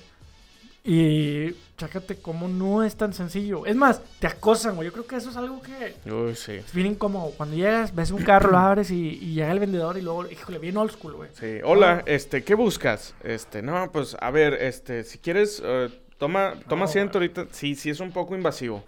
[0.83, 3.65] Y chécate cómo no es tan sencillo.
[3.65, 4.87] Es más, te acosan, güey.
[4.87, 6.53] Yo creo que eso es algo que Uy, sí.
[6.53, 7.31] es bien incómodo.
[7.35, 10.59] Cuando llegas, ves un carro, lo abres y, y llega el vendedor y luego, híjole,
[10.59, 11.29] bien old school, güey.
[11.33, 11.57] Sí.
[11.63, 13.15] Hola, este, ¿qué buscas?
[13.23, 17.47] Este, no, pues, a ver, este, si quieres, eh, toma, toma No, asiento ahorita.
[17.51, 18.83] Sí, sí, es un poco invasivo.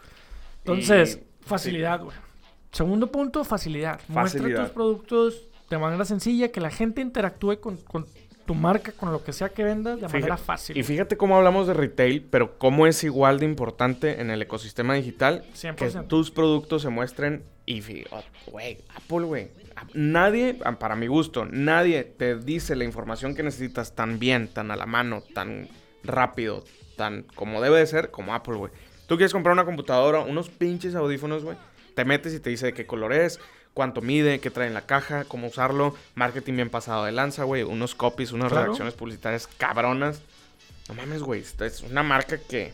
[0.59, 2.15] Entonces, Y- facilidad, güey.
[2.77, 3.99] Segundo punto, facilidad.
[4.07, 8.05] Muestra tus productos de manera sencilla, que la gente interactúe con, con
[8.45, 10.77] tu marca, con lo que sea que vendas, de manera fácil.
[10.77, 14.93] Y fíjate cómo hablamos de retail, pero cómo es igual de importante en el ecosistema
[14.93, 16.07] digital que 100%.
[16.07, 17.43] tus productos se muestren.
[17.65, 19.49] Y, oh, güey, Apple, güey.
[19.95, 24.69] Nadie, a- para mi gusto, nadie te dice la información que necesitas tan bien, tan
[24.69, 25.67] a la mano, tan
[26.03, 26.63] rápido,
[26.95, 28.71] tan como debe de ser, como Apple, güey.
[29.07, 31.57] Tú quieres comprar una computadora, unos pinches audífonos, güey.
[31.97, 33.39] Te metes y te dice de qué color es,
[33.73, 37.63] cuánto mide, qué trae en la caja, cómo usarlo, marketing bien pasado de lanza, güey,
[37.63, 38.65] unos copies, unas Claro.
[38.65, 40.21] redacciones publicitarias cabronas.
[40.87, 42.73] No mames, güey, es una marca que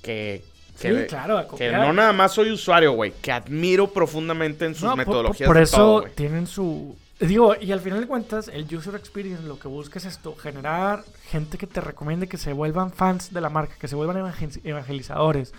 [0.00, 0.44] que
[0.76, 4.84] Sí, que, claro, que no nada más soy usuario, güey, que admiro profundamente en sus
[4.84, 6.96] No, por- metodologías Por, de eso todo, tienen su...
[7.20, 11.04] Digo, y al final de cuentas, el user experience lo que busca es esto, generar
[11.30, 14.60] gente que te recomiende que se vuelvan fans de la marca, que se vuelvan evangel-
[14.64, 15.52] evangelizadores.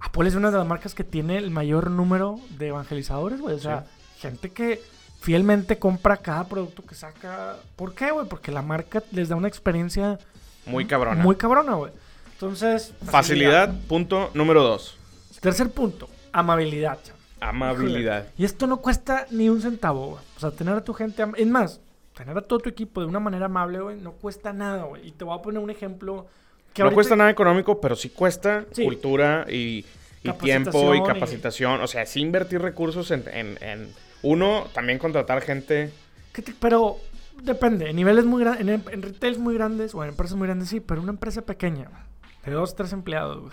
[0.00, 3.54] Apple es una de las marcas que tiene el mayor número de evangelizadores, güey.
[3.54, 3.86] O sea,
[4.18, 4.80] gente que
[5.20, 7.56] fielmente compra cada producto que saca.
[7.76, 8.26] ¿Por qué, güey?
[8.28, 10.18] Porque la marca les da una experiencia
[10.66, 11.22] Muy cabrona.
[11.22, 11.92] muy cabrona, güey.
[12.34, 14.96] Entonces, Facilidad, punto número dos.
[15.40, 16.98] Tercer punto, amabilidad.
[17.40, 18.26] Amabilidad.
[18.36, 20.22] Y esto no cuesta ni un centavo, güey.
[20.36, 21.24] O sea, tener a tu gente...
[21.36, 21.80] Es más,
[22.16, 25.06] tener a todo tu equipo de una manera amable, güey, no cuesta nada, güey.
[25.08, 26.26] Y te voy a poner un ejemplo
[26.72, 28.84] que no ahorita- cuesta nada económico, pero sí cuesta Sí.
[28.84, 29.84] cultura y,
[30.22, 31.80] y tiempo Capacitación y y- capacitación.
[31.80, 33.88] O sea, sí invertir recursos en, en- en-
[34.22, 35.90] uno, también contratar gente.
[36.32, 36.98] que te- Pero
[37.42, 40.68] depende, en niveles muy grandes, en, en retails muy grandes o en empresas muy grandes,
[40.68, 41.88] sí, pero una empresa pequeña,
[42.44, 43.52] de dos, tres empleados, güey.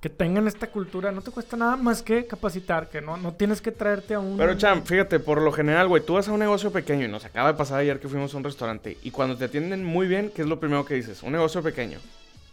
[0.00, 3.62] que tengan esta cultura, no te cuesta nada más que capacitar, que no, no tienes
[3.62, 4.36] que traerte a un...
[4.36, 7.24] Pero, Cham, fíjate, por lo general, güey, tú vas a un negocio pequeño y nos
[7.24, 10.30] acaba de pasar ayer que fuimos a un restaurante y cuando te atienden muy bien,
[10.34, 11.22] ¿qué es lo primero que dices?
[11.22, 12.00] Un negocio pequeño.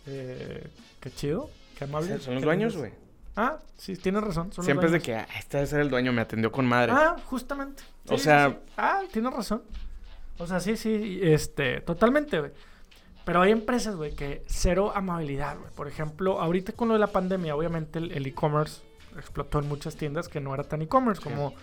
[0.08, 0.68] Eh,
[1.00, 2.20] qué chido, qué amable.
[2.20, 2.92] Son los dueños, güey.
[3.36, 4.52] Ah, sí, tienes razón.
[4.52, 6.66] son los Siempre es de que, ah, este debe ser el dueño, me atendió con
[6.66, 6.92] madre.
[6.94, 7.84] Ah, justamente.
[8.10, 8.74] O sea- sí, sí.
[8.78, 9.64] Ah, tienes razón.
[10.38, 12.52] O sea, sí, sí, este, totalmente, güey.
[13.24, 15.72] Pero hay empresas, güey, que cero amabilidad, güey.
[15.74, 18.82] Por ejemplo, ahorita con lo de la pandemia, obviamente el e-commerce
[19.18, 21.54] explotó en muchas tiendas que no era tan e-commerce, como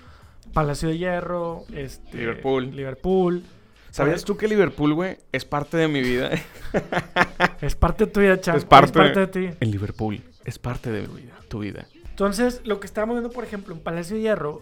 [0.52, 2.70] Palacio de Hierro, este, Liverpool.
[2.74, 3.42] Liverpool.
[3.90, 6.30] ¿Sabías tú que Liverpool, güey, es parte de mi vida?
[7.60, 8.56] Es parte de tu vida, Chan.
[8.56, 9.50] Es parte- de ti.
[9.60, 11.86] en Liverpool es parte de mi vida, tu vida.
[12.10, 14.60] Entonces, lo que estábamos viendo, por ejemplo, en Palacio de Hierro,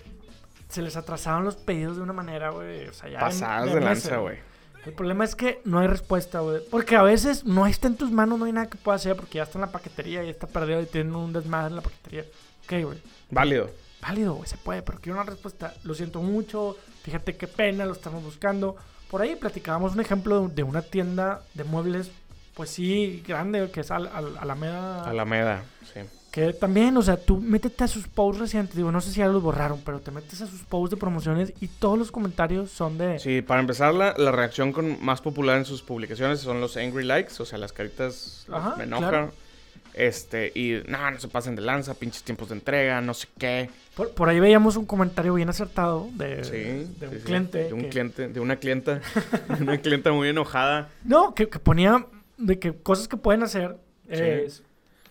[0.69, 2.87] se les atrasaban los pedidos de una manera, güey.
[2.89, 4.39] O sea, ya Pasadas de lanza, güey.
[4.85, 6.61] El problema es que no hay respuesta, güey.
[6.71, 9.37] Porque a veces no está en tus manos, no hay nada que puedas hacer porque
[9.39, 12.25] ya está en la paquetería, ya está perdido y tienen un desmadre en la paquetería.
[12.65, 12.99] Ok, güey.
[13.31, 13.71] Válido.
[14.01, 15.75] Válido, güey, se puede, pero quiero una respuesta.
[15.83, 18.77] Lo siento mucho, fíjate qué pena, lo estamos buscando.
[19.11, 22.11] Por ahí platicábamos un ejemplo de, una tienda de muebles,
[22.55, 25.05] pues sí, grande, que es al, al- Alameda.
[25.05, 26.01] Alameda, sí.
[26.33, 29.27] Que también, o sea, tú métete a sus posts recientes, digo, no sé si ya
[29.29, 32.99] los borraron, pero te metes a sus posts de promociones y todos los comentarios son
[32.99, 33.19] de...
[33.19, 37.05] Sí, para empezar, la, la reacción con más popular en sus publicaciones son los angry
[37.05, 39.09] likes, o sea, las caritas Ajá, me enojan.
[39.09, 39.33] claro.
[39.96, 43.70] Este, y no, no se pasen de lanza, pinches tiempos de entrega, no sé qué.
[43.94, 47.64] Por, por ahí veíamos un comentario bien acertado de, Sí, de un sí, cliente.
[47.64, 49.00] De un que- cliente, de una clienta.
[49.48, 50.90] de una clienta muy enojada.
[51.02, 52.04] No, que, que ponía
[52.37, 53.78] de que cosas que pueden hacer
[54.12, 54.62] Sí.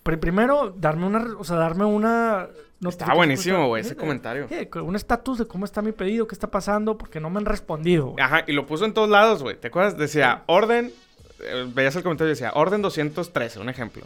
[0.04, 1.26] pri- primero, darme una...
[1.40, 2.48] O sea, darme una...
[2.88, 4.48] Está buenísimo, güey, ese comentario.
[4.84, 8.14] un estatus de cómo está mi pedido, qué está pasando, porque no me han respondido.
[8.20, 9.56] Ajá, y lo puso en todos lados, güey.
[9.60, 9.98] ¿Te acuerdas?
[9.98, 10.92] Decía, orden,
[11.40, 14.04] eh, veías el comentario y decía, orden 213, un ejemplo.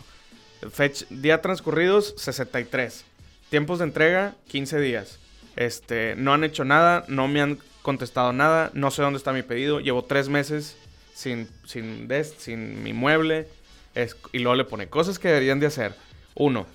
[0.72, 3.06] Fech, día transcurridos, 63.
[3.50, 5.20] Tiempos de entrega, 15 días.
[5.56, 9.42] Este, no han hecho nada, no me han contestado nada, no sé dónde está mi
[9.42, 9.80] pedido.
[9.80, 10.78] Llevo tres meses
[11.14, 13.48] sin, sin, des- sin mi mueble.
[13.96, 15.94] Es- y luego le pone cosas que deberían de hacer.
[16.36, 16.68] Uno,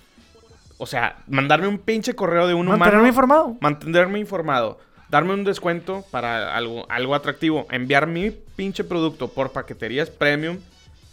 [0.77, 2.79] o sea, mandarme un pinche correo de un humano.
[2.79, 3.57] Mantenerme informado.
[3.61, 4.79] Mantenerme informado.
[5.09, 7.67] Darme un descuento para algo, algo atractivo.
[7.71, 10.57] Enviar mi pinche producto por paqueterías premium.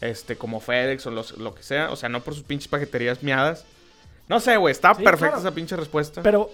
[0.03, 1.91] Este, como FedEx o los- lo que sea.
[1.91, 3.65] O sea, no por sus pinches paqueterías miadas.
[4.29, 4.73] No sé, güey.
[4.73, 5.41] Está Sí, perfecta claro.
[5.49, 6.23] esa pinche respuesta.
[6.23, 6.51] Pero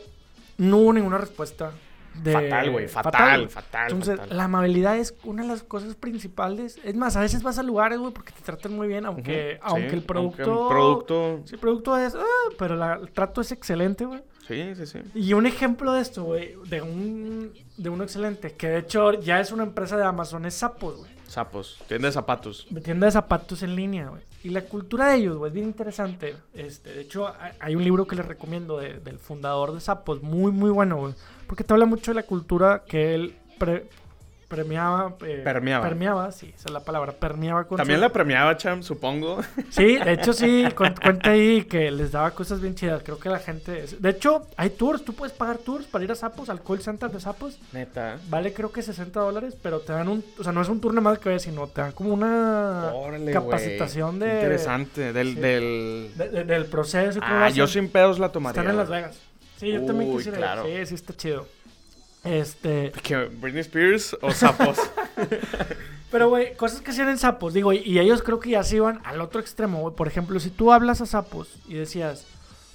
[0.58, 1.72] no hubo ninguna respuesta.
[2.22, 2.32] De...
[2.32, 2.88] fatal, güey.
[2.88, 4.36] Fatal, fatal, Entonces, fatal.
[4.36, 6.78] la amabilidad es una de las cosas principales.
[6.82, 9.90] Es más, a veces vas a lugares, güey, porque te tratan muy bien, aunque, aunque
[9.90, 10.42] sí, el producto...
[10.42, 11.40] aunque un producto.
[11.44, 12.14] Sí, el producto es...
[12.16, 12.24] ah,
[12.58, 14.20] pero la- el trato es excelente, güey.
[14.48, 14.98] Sí, sí, sí.
[15.14, 19.38] Y un ejemplo de esto, güey, de un, de uno excelente, que de hecho ya
[19.40, 21.10] es una empresa de Amazon, es Zappos, güey.
[21.28, 21.78] Sapos.
[21.86, 22.66] Tienda de zapatos.
[22.82, 24.22] Tienda de zapatos en línea, güey.
[24.42, 26.36] Y la cultura de ellos, güey, es bien interesante.
[26.54, 30.50] Este, de hecho, hay- un libro que les recomiendo de- del fundador de Zappos, muy,
[30.52, 31.14] muy bueno, güey.
[31.46, 33.36] Porque te habla mucho de la cultura que él
[34.48, 35.14] premiaba.
[35.24, 35.84] eh, Permeaba.
[35.86, 37.12] Permeaba, sí, esa es la palabra.
[37.12, 39.40] Permeaba con También su- la premiaba, Cham, supongo.
[39.70, 43.02] Sí, de hecho sí, cu- cuenta ahí que les daba cosas bien chidas.
[43.02, 43.84] Creo que la gente...
[43.98, 47.10] De hecho, hay tours, tú puedes pagar tours para ir a Zappos, al call center
[47.10, 47.58] de Zappos.
[47.72, 48.18] Neta.
[48.28, 50.24] Vale creo que 60 dólares, pero te dan un...
[50.38, 52.90] O sea, no es un tour nada más que ves, sino te dan como una
[52.94, 54.32] Órale, capacitación de...
[54.32, 55.12] Interesante.
[55.12, 55.34] Del.
[55.34, 55.40] Sí.
[55.40, 56.10] del...
[56.16, 57.20] de- de- del proceso.
[57.22, 58.60] Ah, yo sin pedos la tomaría.
[58.60, 58.88] Están en Las.
[58.88, 59.18] Vegas.
[59.58, 60.64] Sí, yo también quisiera claro.
[60.64, 61.46] Sí, sí está chido.
[62.24, 62.92] Este...
[63.02, 64.78] ¿Que Britney Spears o sapos?
[66.10, 69.00] Pero, güey, cosas que hacían en Sapos, digo, y, ellos creo que ya se iban
[69.04, 69.94] al otro extremo, güey.
[69.94, 72.26] Por ejemplo, si tú hablas a Sapos y decías,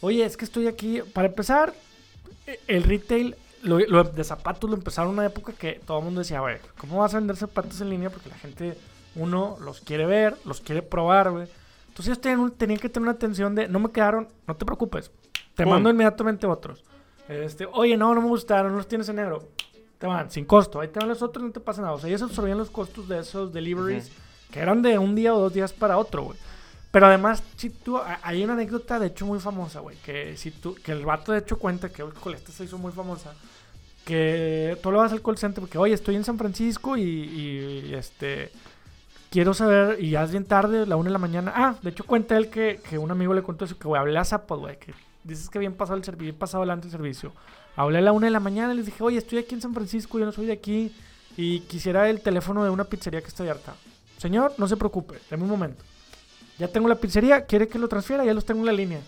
[0.01, 1.73] oye, es que estoy aquí, para empezar,
[2.45, 6.05] e- el retail lo, lo- de zapatos lo empezaron en una época que todo el
[6.05, 8.11] mundo decía, güey, ¿cómo vas a vender zapatos en línea?
[8.11, 8.77] Porque la gente,
[9.15, 11.47] uno, los quiere ver, los quiere probar, güey.
[11.87, 15.09] Entonces ellos tenían, que tener una atención de, no me quedaron, no te preocupes,
[15.55, 15.71] te Pum.
[15.73, 16.83] mando inmediatamente otros.
[17.27, 19.43] Este, oye, no, no me gustaron, no los tienes en negro.
[19.97, 20.79] Te van, sin costo.
[20.79, 21.93] Ahí te van los otros, no te pasa nada.
[21.93, 24.11] O sea, ellos absorbían los costos de esos deliveries
[24.51, 26.37] que eran de un día o dos días para otro, güey.
[26.91, 30.75] Pero además, si tú, hay una anécdota de hecho muy famosa, güey, que si tú,
[30.75, 33.33] que el vato de hecho cuenta que, híjole, esta se hizo muy famosa,
[34.05, 37.95] que tú le vas al call center porque, oye, estoy en San Francisco y, y,
[37.95, 38.51] este,
[39.31, 41.51] quiero saber, y ya es bien tarde, la una de la mañana.
[41.55, 44.19] Ah, de hecho cuenta él que, que un amigo le contó eso, que, güey, hablé
[44.19, 47.33] a Zappos, güey, que dices que bien pasado el servicio, pasado adelante el servicio.
[47.75, 49.73] Hablé a la una de la mañana y les dije, oye, estoy aquí en San
[49.73, 50.93] Francisco, yo no soy de aquí
[51.37, 53.73] y quisiera el teléfono de una pizzería que está abierta.
[54.17, 55.83] Señor, no se preocupe, deme un momento.
[56.59, 59.01] Ya tengo la pizzería, quiere que lo transfiera, ya los tengo en la línea.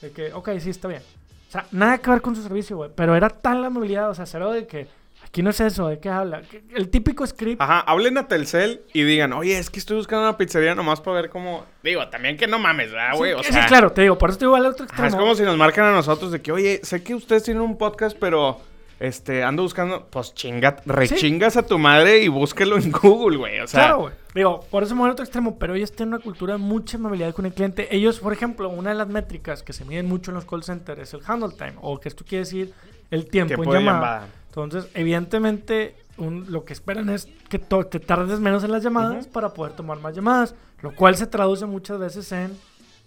[0.00, 1.02] De que, ok, sí, está bien.
[1.48, 2.90] O sea, nada que ver con su servicio, güey.
[2.94, 4.88] Pero era tan la movilidad, o sea, cero de que,
[5.36, 6.40] aquí no es eso, ¿de qué habla?
[6.74, 7.60] El típico script.
[7.60, 11.20] Ajá, hablen a Telcel y digan, oye, es que estoy buscando una pizzería nomás para
[11.20, 11.66] ver cómo.
[11.82, 13.34] Digo, también que no mames, ¿verdad, Sí, güey?
[13.44, 15.08] sí, claro, te digo, por eso te digo al otro ajá, extremo.
[15.08, 17.76] es como si nos marcan a nosotros de que, oye, sé que ustedes tienen un
[17.76, 18.58] podcast, pero.
[18.98, 23.60] Este, ando buscando, pues chinga, rechingas a tu madre y búsquelo en Google, güey.
[23.60, 24.14] O sea, Claro, güey.
[24.34, 26.96] Digo, por eso me voy al otro extremo, pero ellos tienen una cultura de mucha
[26.96, 27.94] amabilidad con el cliente.
[27.94, 30.98] Ellos, por ejemplo, una de las métricas que se miden mucho en los call centers
[31.02, 32.72] es el handle time, o que esto quiere decir
[33.10, 33.98] el tiempo, tiempo en llamada.
[34.00, 34.26] llamada.
[34.56, 39.52] Entonces, evidentemente, un- lo que esperan es que te tardes menos en las llamadas para
[39.52, 42.56] poder tomar más llamadas, lo cual se traduce muchas veces en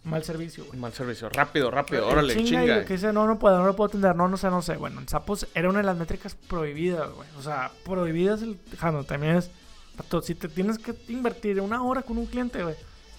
[0.03, 0.79] mal servicio, güey.
[0.79, 1.27] Mal servicio.
[1.29, 2.63] Rápido, rápido, El órale, chinga chinga.
[2.65, 4.61] y lo que dice, no, no puedo, no lo puedo atender, no, no sé, no
[4.61, 4.75] sé.
[4.77, 7.27] Bueno, en Sapos era una de las métricas prohibidas, güey.
[7.37, 9.49] O sea, prohibidas el handle también es.
[9.97, 12.75] pato, Si te tienes que invertir una hora con un cliente, güey,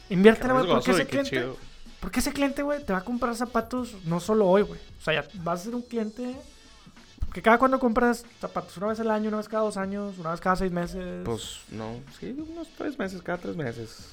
[0.09, 1.57] inviértela, güey, porque ese cliente, chido.
[2.01, 4.81] porque ese cliente, güey, te va a comprar zapatos no solo hoy, güey.
[5.01, 6.35] O sea, ya vas a ser un cliente
[7.33, 10.31] que cada cuando compras zapatos, una vez al año, una vez cada dos años, una
[10.33, 11.23] vez cada seis meses.
[11.25, 14.09] Pues no, sí, unos tres meses, cada tres meses.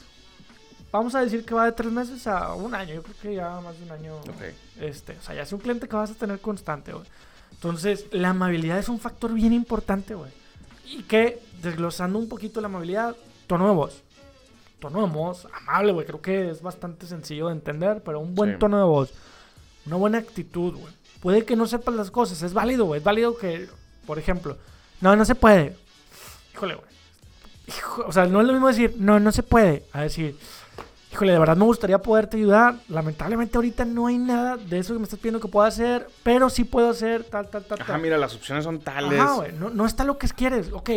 [0.91, 2.93] Vamos a decir que va de tres meses a un año.
[2.93, 4.15] Yo creo que ya más de un año.
[4.17, 4.43] Ok.
[4.79, 7.05] Este, o sea, ya es un cliente que vas a tener constante, güey.
[7.51, 10.31] Entonces, la amabilidad es un factor bien importante, güey.
[10.85, 13.15] Y que, desglosando un poquito la amabilidad,
[13.47, 14.01] tono de voz.
[14.79, 16.05] Tono de voz, amable, güey.
[16.05, 18.59] Creo que es bastante sencillo de entender, pero un buen Sí.
[18.59, 19.11] tono de voz.
[19.87, 20.93] Una buena actitud, güey.
[21.21, 22.99] Puede que no sepas las cosas, es válido, güey.
[22.99, 23.67] Es válido que,
[24.05, 24.57] por ejemplo,
[25.01, 25.75] no, no se puede.
[26.53, 26.87] Híjole, güey.
[27.67, 30.37] Hijo- o sea, no es lo mismo decir, no, no se puede, a decir,
[31.11, 32.75] híjole, de verdad me gustaría poderte ayudar.
[32.87, 36.49] Lamentablemente ahorita no hay nada de eso que me estás pidiendo que pueda hacer, pero
[36.49, 38.01] sí puedo hacer tal, tal, tal, Ajá, tal.
[38.01, 39.19] mira, las opciones son tales.
[39.19, 39.51] Ajá, güey.
[39.53, 40.69] No, no está lo que quieres.
[40.71, 40.89] Ok,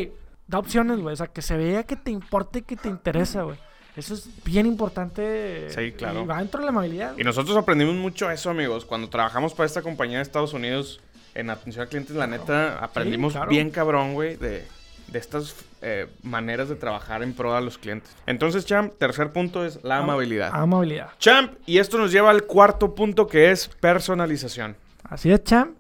[0.46, 1.12] da opciones, güey.
[1.14, 3.58] O sea, que se vea que te importe, que te interesa, güey.
[3.96, 5.68] Eso es bien importante.
[5.70, 6.22] Sí, claro.
[6.22, 7.18] Y va dentro de la amabilidad.
[7.18, 8.84] Y nosotros aprendimos mucho eso, amigos.
[8.84, 11.00] Cuando trabajamos para esta compañía de Estados Unidos
[11.34, 13.50] en atención al cliente, la neta, aprendimos claro.
[13.50, 14.64] bien cabrón, güey, de,
[15.08, 18.14] de estas eh, maneras de trabajar en pro a los clientes.
[18.26, 20.50] Entonces, Champ, tercer punto es la amabilidad.
[20.52, 21.10] Amabilidad.
[21.18, 24.76] Champ, y esto nos lleva al cuarto punto que es personalización.
[25.04, 25.76] Así es, Champ.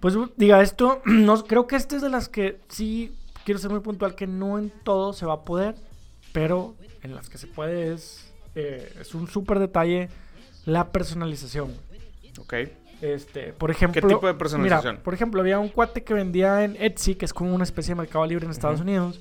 [0.00, 3.80] Pues diga esto, no, creo que este es de las que sí quiero ser muy
[3.80, 5.74] puntual, que no en todo se va a poder,
[6.32, 10.08] pero en las que se puede es, eh, es un súper detalle
[10.66, 11.74] la personalización.
[12.38, 12.54] ¿Ok?
[13.00, 14.94] Este, por ejemplo, tipo de personalización?
[14.96, 17.94] Mira, por ejemplo, había un cuate que vendía en Etsy, que es como una especie
[17.94, 18.88] de mercado libre en Estados Ujú.
[18.88, 19.20] Unidos.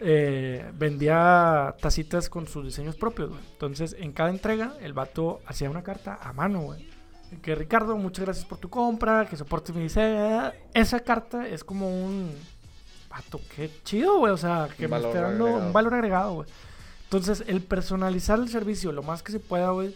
[0.00, 3.40] eh, vendía tacitas con sus diseños propios, güey.
[3.52, 6.86] Entonces, en cada entrega, el vato hacía una carta a mano, güey.
[7.40, 10.52] Que Ricardo, muchas gracias por tu compra, que soportes mi diseño.
[10.74, 12.30] Esa carta es como un.
[13.08, 14.32] Vato, qué chido, güey.
[14.32, 15.66] O sea, que me esté dando agregado.
[15.68, 16.48] un valor agregado, güey.
[17.04, 19.94] Entonces, el personalizar el servicio lo más que se pueda, güey.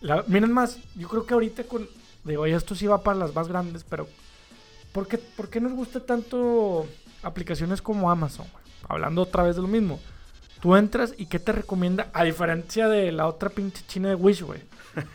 [0.00, 1.88] La- miren más, yo creo que ahorita con.
[2.24, 4.08] Digo, y esto sí va para las más grandes, pero.
[4.92, 6.86] ¿Por qué, por qué nos gusta tanto
[7.22, 8.64] aplicaciones como Amazon, güey?
[8.88, 10.00] Hablando otra vez de lo mismo.
[10.60, 12.08] Tú entras y ¿qué te recomienda?
[12.14, 14.60] A diferencia de la otra pinche china de Wish, güey.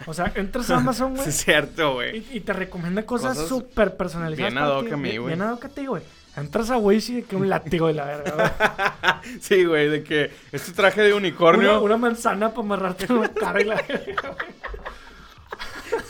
[0.06, 1.24] O sea, entras a Amazon, güey.
[1.24, 2.18] Sí, es cierto, güey.
[2.32, 4.54] Y, y te recomienda cosas súper personalizadas.
[4.54, 5.28] bien ad hoc a mí, güey.
[5.36, 6.04] Bien ad hoc a ti, güey.
[6.36, 9.38] Entras a Wish y que un látigo de la verga, güey.
[9.42, 11.72] Sí, güey, de que este traje de unicornio.
[11.72, 14.62] Una, una manzana para amarrarte en la cara y la verga, güey.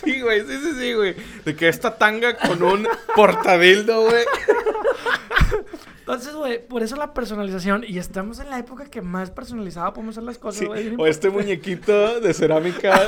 [0.04, 1.16] Sí, güey, sí, sí, sí, güey.
[1.44, 4.26] De que esta tanga con un portadildo, güey.
[6.02, 7.84] Entonces, güey, por eso la personalización.
[7.88, 10.96] Y estamos en la época que más personalizada podemos hacer las cosas, güey.
[10.98, 13.00] O este muñequito de cerámica.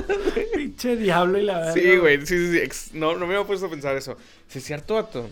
[0.54, 1.72] Pinche diablo y la verga.
[1.72, 4.16] Sí, güey, sí, sí, No, no me había puesto a pensar eso.
[4.48, 5.28] Sí, es cierto, vato.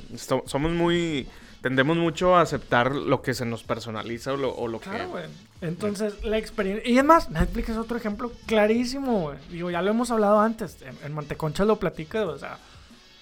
[0.47, 1.27] Somos muy.
[1.63, 5.07] Tendemos mucho a aceptar lo que se nos personaliza o lo, o lo Claro, que.
[5.07, 5.25] güey.
[5.61, 6.89] Entonces, la experiencia.
[6.89, 9.39] Y es más, Netflix es otro ejemplo clarísimo, güey.
[9.51, 10.77] Digo, ya lo hemos hablado antes.
[10.83, 12.59] En, en Manteconcha lo platica, o sea.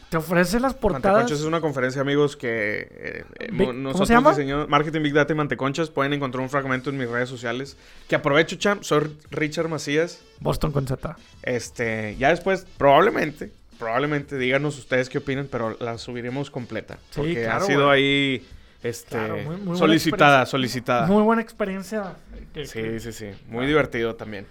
[0.08, 1.02] Te ofrece las portadas.
[1.16, 5.12] Manteconchas es una conferencia, amigos, que eh, eh, Big- mo- ¿cómo nosotros diseñamos Marketing Big
[5.12, 5.90] Data y Manteconchas.
[5.90, 7.76] Pueden encontrar un fragmento en mis redes sociales.
[8.08, 8.82] Que aprovecho, champ.
[8.84, 10.20] Soy Richard Macías.
[10.38, 11.16] Boston con Z.
[11.42, 16.98] Este, ya después, probablemente, probablemente díganos ustedes qué opinan, pero la subiremos completa.
[17.10, 18.46] Sí, Porque claro, ha sido ahí,
[18.84, 21.06] este, Claro, muy- muy buena solicitada, solicitada.
[21.08, 22.14] Muy buena experiencia.
[22.54, 23.26] que- Sí, que- sí, sí.
[23.48, 24.46] Muy divertido también.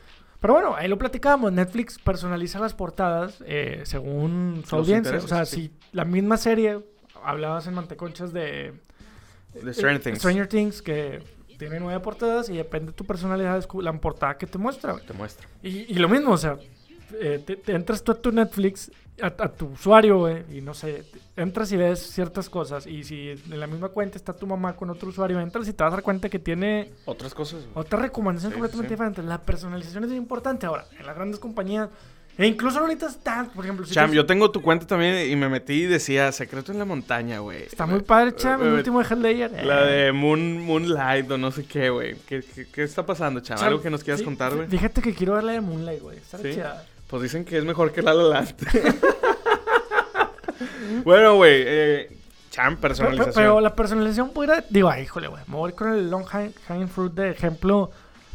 [0.46, 1.52] Pero bueno, ahí lo platicábamos.
[1.52, 5.18] Netflix personaliza las portadas eh, según su Los audiencia.
[5.18, 5.56] O sea, sí.
[5.56, 6.86] si la misma serie,
[7.24, 8.72] hablabas en Manteconchas de
[9.56, 10.20] The Stranger eh, Things.
[10.20, 11.24] Stranger Things, que
[11.58, 14.96] tiene nueve portadas y depende de tu personalidad, es la portada que te muestra.
[15.00, 15.48] Te muestro.
[15.64, 16.60] Y, y lo mismo, o sea,
[17.20, 18.92] eh, te, te entras tú a tu Netflix,
[19.22, 21.04] a, a tu usuario, güey, y no sé,
[21.38, 22.86] entras y ves ciertas cosas.
[22.88, 25.84] Y si en la misma cuenta está tu mamá con otro usuario, entras y te
[25.84, 27.62] vas a dar cuenta que tiene Otras cosas.
[27.62, 27.72] güey.
[27.76, 28.94] otra recomendación Sí, completamente sí.
[28.96, 29.24] diferente.
[29.24, 30.66] La personalización es muy importante.
[30.66, 31.90] Ahora, en las grandes compañías,
[32.38, 33.86] E incluso necesitas tanto, por ejemplo.
[33.86, 36.80] si Cham, tú- yo tengo tu cuenta también y me metí y decía Secreto en
[36.80, 37.64] la montaña, güey.
[37.64, 38.62] Está muy padre, Cham.
[38.62, 39.66] El Eh, último de Helldayer.
[39.66, 42.16] La de Moon, Moonlight o no sé qué, güey.
[42.28, 43.58] ¿Qué, qué, qué está pasando, Cham?
[43.58, 44.68] Cham, ¿Algo que nos quieras sí, contar, güey?
[44.68, 46.18] Fíjate que quiero ver la de Moonlight, güey.
[46.18, 46.52] Está ¿Sí?
[46.56, 46.86] chida.
[47.08, 48.56] Pues dicen que es mejor que La La Land.
[51.04, 51.64] bueno, güey.
[51.66, 52.18] Eh,
[52.56, 53.34] Pero, personalización.
[53.34, 54.64] pero- pero la personalización pudiera.
[54.70, 55.44] Digo, ay, híjole, güey.
[55.48, 57.92] Me voy con el long hang- hanging fruit de ejemplo.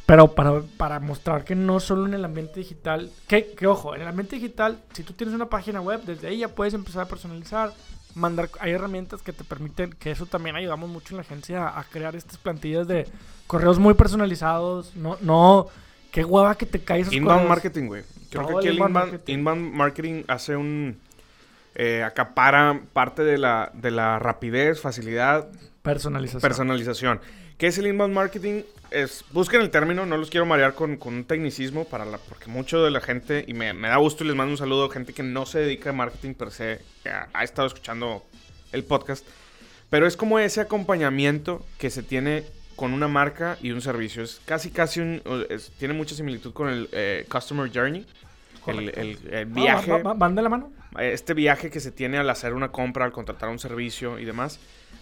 [0.07, 3.11] Pero para, para mostrar que no solo en el ambiente digital.
[3.29, 6.39] Que, que ojo, en el ambiente digital, si tú tienes una página web, desde ahí
[6.39, 7.73] ya puedes empezar a personalizar.
[8.17, 11.79] Mandar, hay herramientas que te permiten, que eso también ayudamos mucho en la agencia a,
[11.79, 13.07] a crear estas plantillas de
[13.47, 14.97] correos muy personalizados.
[14.97, 15.69] No, no,
[16.11, 17.49] qué hueva que te caes Inbound correos.
[17.49, 18.03] marketing, güey.
[18.31, 19.33] Creo que aquí el inbound inbound, marketing.
[19.35, 20.99] inbound marketing hace un...
[21.75, 25.49] eh, acapara parte de la, de la rapidez, facilidad,
[25.83, 26.41] Personalización.
[26.43, 27.21] personalización.
[27.59, 28.63] ¿Qué es el inbound marketing?
[28.91, 32.49] Es, busquen el término, no los quiero marear con, con un tecnicismo, para la, porque
[32.51, 35.13] mucho de la gente, y me, me da gusto y les mando un saludo, gente
[35.13, 38.25] que no se dedica a marketing per se, que ha, ha estado escuchando
[38.73, 39.25] el podcast,
[39.91, 42.45] pero es como ese acompañamiento que se tiene
[42.81, 44.23] con una marca y un servicio.
[44.23, 45.21] Es casi, casi un...
[45.51, 48.07] es- tiene mucha similitud con el eh, Customer Journey,
[48.67, 50.73] el, el- Ah, viaje va- va- ¿Van de la mano?
[50.99, 54.59] este viaje que se tiene al hacer una compra, al contratar un servicio y demás.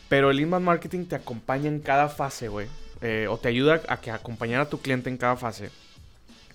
[0.09, 2.67] Pero el inbound marketing te acompaña en cada fase, güey.
[3.01, 5.71] Eh, o te ayuda a que acompañar a tu cliente en cada fase.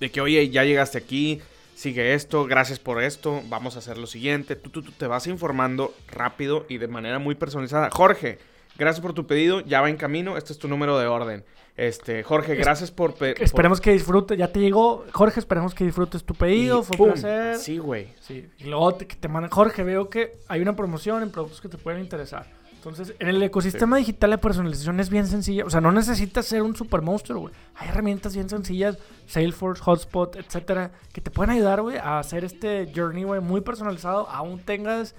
[0.01, 1.39] De que, oye, ya llegaste aquí,
[1.73, 4.57] sigue esto, gracias por esto, vamos a hacer lo siguiente.
[4.57, 7.89] Tú, tú, tú te vas informando rápido y de manera muy personalizada.
[7.93, 8.39] Jorge,
[8.77, 11.43] gracias por tu pedido, ya va en camino, este es tu número de orden.
[11.75, 13.15] Este, Jorge, gracias por...
[13.15, 14.37] pe- por- Esperemos que disfrutes.
[14.37, 15.05] Ya te llegó.
[15.11, 16.83] Jorge, esperemos que disfrutes tu y pedido.
[16.83, 17.07] Fue ¡pum!
[17.07, 17.55] un placer.
[17.57, 18.09] Sí, güey.
[18.21, 18.47] Sí.
[18.59, 19.49] Y luego te, que te mandan.
[19.49, 22.45] Jorge, veo que hay una promoción en productos que te pueden interesar.
[22.75, 25.65] Entonces, en el ecosistema digital la personalización es bien sencilla.
[25.65, 27.53] O sea, no necesitas ser un super monstruo, güey.
[27.75, 32.91] Hay herramientas bien sencillas, Salesforce, Hotspot, etcétera, que te pueden ayudar, güey, a hacer este
[32.93, 34.29] journey, güey, muy personalizado.
[34.29, 35.15] Aún tengas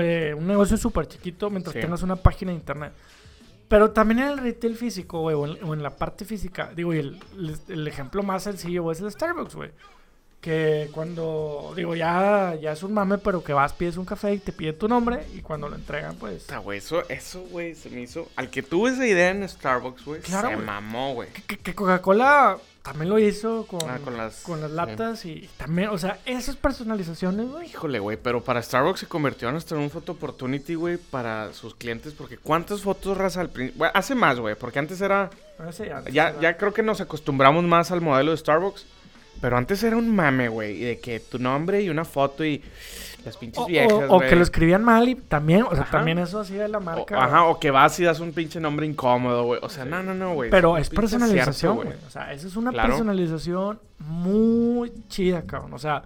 [0.00, 1.80] eh, un negocio súper chiquito mientras Sí.
[1.80, 2.92] tengas una página de internet.
[3.68, 6.70] Pero también en el retail físico, güey, o, en- o en la parte física.
[6.76, 9.70] Digo, y el, el- el ejemplo más sencillo, güey, es el Starbucks, güey.
[10.42, 14.38] Que cuando, digo, ya, ya es un mame, pero que vas, pides un café y
[14.38, 16.48] te pide tu nombre y cuando lo entregan, pues...
[16.64, 18.28] Güey, eso, eso, güey, se me hizo.
[18.34, 20.66] Al que tuvo esa idea en Starbucks, güey, Claro, se güey.
[20.66, 21.28] mamó, güey.
[21.46, 25.90] Que, que Coca-Cola también lo hizo con, Ah, con las- con las latas y también,
[25.90, 27.68] o sea, esas personalizaciones, güey.
[27.68, 31.52] Híjole, güey, pero para Starbucks se convirtió en hasta en un photo opportunity, güey, para
[31.52, 33.86] sus clientes, porque ¿cuántas fotos raza al principio?
[33.94, 35.30] hace más, güey, porque antes era.
[35.80, 38.84] Ya, Ya, ya creo que nos acostumbramos más al modelo de Starbucks,
[39.42, 42.62] pero antes era un mame, güey, y de que tu nombre y una foto y
[43.24, 45.90] las pinches O, viejas, o- o que lo escribían mal y también, o sea, Ajá.
[45.98, 47.22] también eso hacía la O- marca.
[47.22, 49.60] ajá, o que vas y das un pinche nombre incómodo, güey.
[49.62, 50.48] O sea, no, no, no, güey.
[50.50, 51.88] Pero es personalización, güey.
[52.06, 52.88] O sea, esa es una Claro.
[52.88, 55.74] personalización muy chida, cabrón.
[55.74, 56.02] O sea,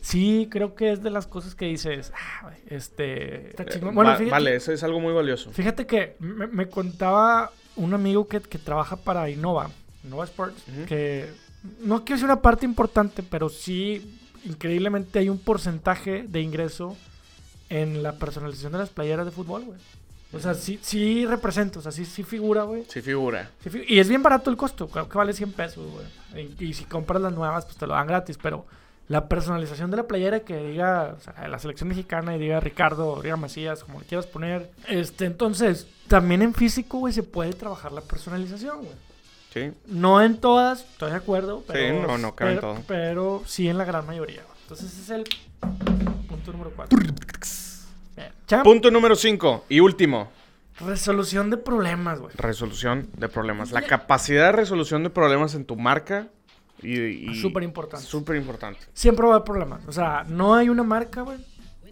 [0.00, 3.50] sí creo que es de las cosas que dices, ah, este...
[3.50, 3.78] Está Eh.
[3.80, 5.50] Bueno, va- fíjate, vale, eso es algo muy valioso.
[5.52, 9.70] fíjate que me, me contaba un amigo que, que trabaja para Innova,
[10.04, 11.28] Innova Sports, que
[11.80, 16.96] no quiero decir una parte importante, pero sí, increíblemente hay un porcentaje de ingreso
[17.68, 19.78] en la personalización de las playeras de fútbol, güey.
[20.32, 22.84] O sea, sí, sí representa, o sea, sí, sí figura, güey.
[22.88, 23.50] Sí figura.
[23.62, 26.48] Sí, fi- y es bien barato el costo, creo que vale 100 pesos, güey.
[26.58, 28.66] Y, y si compras las nuevas, pues te lo dan gratis, pero
[29.08, 33.22] la personalización de la playera que diga, o sea, la selección mexicana y diga Ricardo,
[33.22, 34.68] diga Macías, como le quieras poner.
[34.88, 39.05] Este, entonces, también en físico, güey, se puede trabajar la personalización, güey.
[39.56, 39.72] Sí.
[39.86, 42.82] No en todas, estoy de acuerdo, pero, no, no cabe en todo.
[42.86, 44.42] pero sí en la gran mayoría.
[44.62, 45.24] Entonces, ese es el
[46.28, 46.98] punto número 4.
[48.62, 50.28] Punto número 5 y último.
[50.78, 52.34] Resolución de problemas, güey.
[52.36, 53.72] Resolución de problemas.
[53.72, 56.28] La capacidad de resolución de problemas en tu marca
[56.82, 57.00] y...
[57.00, 58.04] y- Súper importante.
[58.06, 58.80] Súper importante.
[58.92, 59.80] Siempre va a haber problemas.
[59.88, 61.38] O sea, no hay una marca, güey,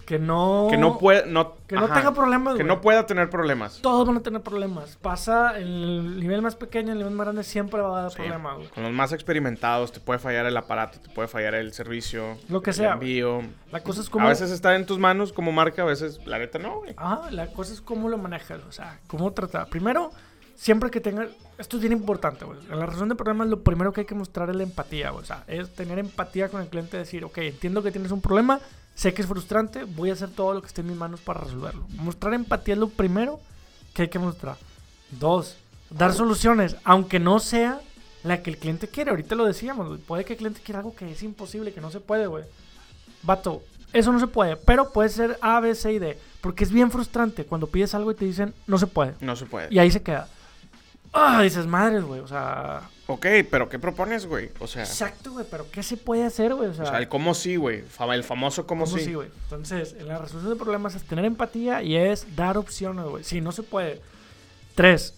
[0.05, 0.67] que no...
[0.71, 1.27] Que no pueda...
[1.27, 3.81] No, Que no ajá, tenga problemas, Que no pueda tener problemas.
[3.81, 4.97] Todos van a tener problemas.
[4.97, 8.17] Pasa el nivel más pequeño, el nivel más grande, siempre va a haber Sí.
[8.19, 8.69] problemas.
[8.69, 12.37] Con los más experimentados te puede fallar el aparato, te puede fallar el servicio.
[12.49, 13.43] Lo que el sea, envío.
[13.73, 14.27] La cosa es como...
[14.27, 16.95] A veces está en tus manos como marca, a veces la neta no, güey.
[16.97, 19.69] Ajá, la cosa es cómo lo manejas, o sea, cómo tratar.
[19.69, 20.11] Primero,
[20.55, 21.29] siempre que tengas...
[21.57, 22.59] Esto es bien importante, güey.
[22.71, 25.23] En la resolución de problemas, lo primero que hay que mostrar es la empatía, güey.
[25.23, 28.59] O sea, es tener empatía con el cliente, decir, ok, entiendo que tienes un problema,
[28.95, 31.41] sé que es frustrante, voy a hacer todo lo que esté en mis manos para
[31.41, 31.87] resolverlo.
[31.97, 33.41] Mostrar empatía es lo primero
[33.93, 34.57] que hay que mostrar.
[35.11, 35.57] Dos,
[35.91, 37.81] dar soluciones, aunque no sea
[38.23, 39.11] la que el cliente quiere.
[39.11, 40.01] Ahorita lo decíamos.
[40.01, 42.45] Puede que el cliente quiera algo que es imposible, que no se puede, güey.
[43.23, 46.19] Vato, eso no se puede, pero puede ser A, B, C y D.
[46.41, 49.15] Porque es bien frustrante cuando pides algo y te dicen no se puede.
[49.21, 49.69] No se puede.
[49.71, 50.29] Y ahí se queda.
[51.13, 52.21] Ah, dices, madres, güey.
[52.21, 54.51] O sea, Ok, pero ¿qué propones, güey?
[54.61, 55.45] O sea, exacto, güey.
[55.51, 56.71] Pero ¿qué se puede hacer, güey?
[56.71, 57.85] O sea, o sea, el cómo sí, güey.
[58.13, 59.05] El famoso cómo, ¿cómo sí.
[59.05, 59.29] sí, güey?
[59.45, 63.23] Entonces, en la resolución de problemas es tener empatía y es dar opciones, güey.
[63.23, 64.01] Sí, no se puede.
[64.75, 65.15] Tres.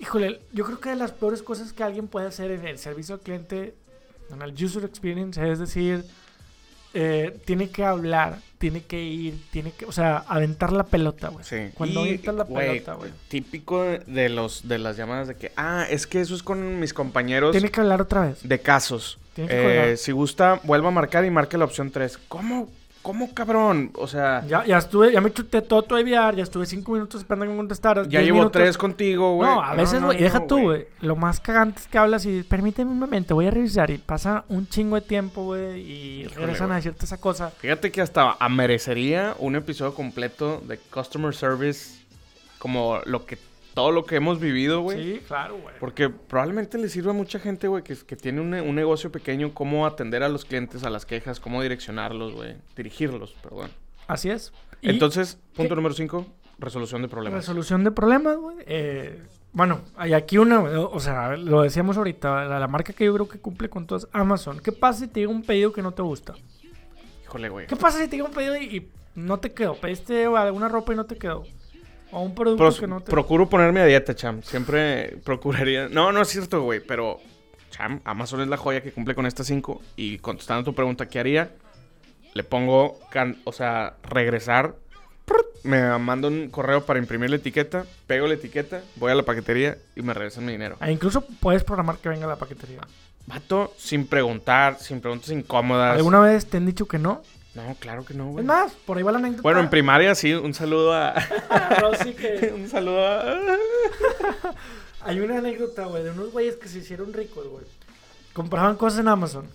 [0.00, 3.14] Híjole, yo creo que de las peores cosas que alguien puede hacer en el servicio
[3.14, 3.74] al cliente,
[4.30, 6.04] en el user experience, es decir,
[6.94, 11.44] eh, tiene que hablar, tiene que ir, tiene que, o sea, aventar la pelota, güey.
[11.44, 11.56] Sí.
[11.74, 13.10] Cuando Y, avientas la pelota, güey.
[13.28, 16.92] Típico de los de las llamadas de que, ah, es que eso es con mis
[16.94, 18.46] compañeros Tiene que hablar otra vez.
[18.46, 19.18] de casos.
[19.34, 22.18] Tiene que Eh, si gusta, vuelva a marcar y marque la opción 3.
[22.28, 22.68] ¿Cómo?
[23.02, 23.90] ¿Cómo, cabrón?
[23.94, 26.92] O sea, ya, Ya, ya estuve, ya me chuté todo tu IVR, ya estuve cinco
[26.92, 28.08] minutos esperando que me contestaras.
[28.08, 28.60] diez llevo minutos.
[28.60, 29.48] tres contigo, güey.
[29.48, 30.86] No, a veces, no, güey, y deja no, tú, güey.
[31.00, 33.90] Lo más cagante es que hablas y permíteme un momento, voy a revisar.
[33.90, 37.50] Y pasa un chingo de tiempo, güey, y Híjole, regresan a decirte esa cosa.
[37.50, 41.98] Fíjate que hasta merecería un episodio completo de Customer Service,
[42.58, 43.38] como lo que
[43.78, 45.02] todo lo que hemos vivido, güey.
[45.18, 45.74] Sí, claro, güey.
[45.78, 49.12] Porque probablemente le sirva a mucha gente, güey, que, que tiene un, ne- un negocio
[49.12, 52.56] pequeño, cómo atender a los clientes, a las quejas, cómo direccionarlos, güey.
[52.76, 53.70] Dirigirlos, perdón.
[54.08, 54.52] Así es.
[54.82, 55.76] Entonces, punto ¿qué?
[55.76, 56.26] número 5,
[56.58, 57.38] resolución de problemas.
[57.38, 58.56] resolución de problemas, güey.
[58.66, 59.22] eh,
[59.52, 63.28] bueno, hay aquí una, o sea, lo decíamos ahorita, la, la marca que yo creo
[63.28, 64.58] que cumple con todas, Amazon.
[64.58, 66.34] ¿Qué pasa si te llega un pedido que no te gusta?
[67.24, 67.66] Híjole, güey.
[67.68, 69.74] ¿Qué pasa si te llega un pedido y, y no te quedó?
[69.76, 71.44] Pediste alguna ropa y no te quedó.
[72.10, 74.42] O un producto Pro- que no te Procuro ponerme a dieta, Cham.
[74.42, 75.88] Siempre procuraría.
[75.88, 76.80] No, no es cierto, güey.
[76.80, 77.18] Pero,
[77.70, 79.82] Cham, Amazon es la joya que cumple con estas cinco.
[79.96, 81.50] Y contestando tu pregunta, ¿qué haría?
[82.34, 84.74] Le pongo, can- o sea, regresar.
[85.64, 87.84] Me mando un correo para imprimir la etiqueta.
[88.06, 88.80] Pego la etiqueta.
[88.96, 90.76] Voy a la paquetería y me regresan mi dinero.
[90.80, 92.80] Ah, incluso puedes programar que venga la paquetería.
[93.26, 95.96] Vato, sin preguntar, sin preguntas incómodas.
[95.96, 97.22] ¿Alguna vez te han dicho que no?
[97.66, 98.44] No, claro que no, Es güey.
[98.44, 99.42] más, por ahí va la anécdota.
[99.42, 101.12] Bueno, en primaria sí, un saludo a.
[101.80, 103.24] Rosy, que un saludo a.
[105.02, 107.64] hay una anécdota, güey, de unos güeyes que se hicieron ricos, güey.
[108.32, 109.46] Compraban cosas en Amazon.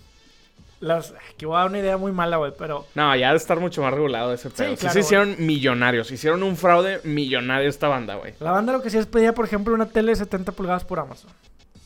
[0.80, 3.58] Las, que voy a dar una idea muy mala, güey, pero No, ya de estar
[3.58, 4.72] mucho más regulado ese pedo.
[4.72, 6.10] Sí, claro, se hicieron millonarios.
[6.10, 8.34] Hicieron un fraude millonario esta banda, güey.
[8.40, 10.98] la banda lo que hacía es pedía, por ejemplo, una tele de 70 pulgadas por
[10.98, 11.30] Amazon.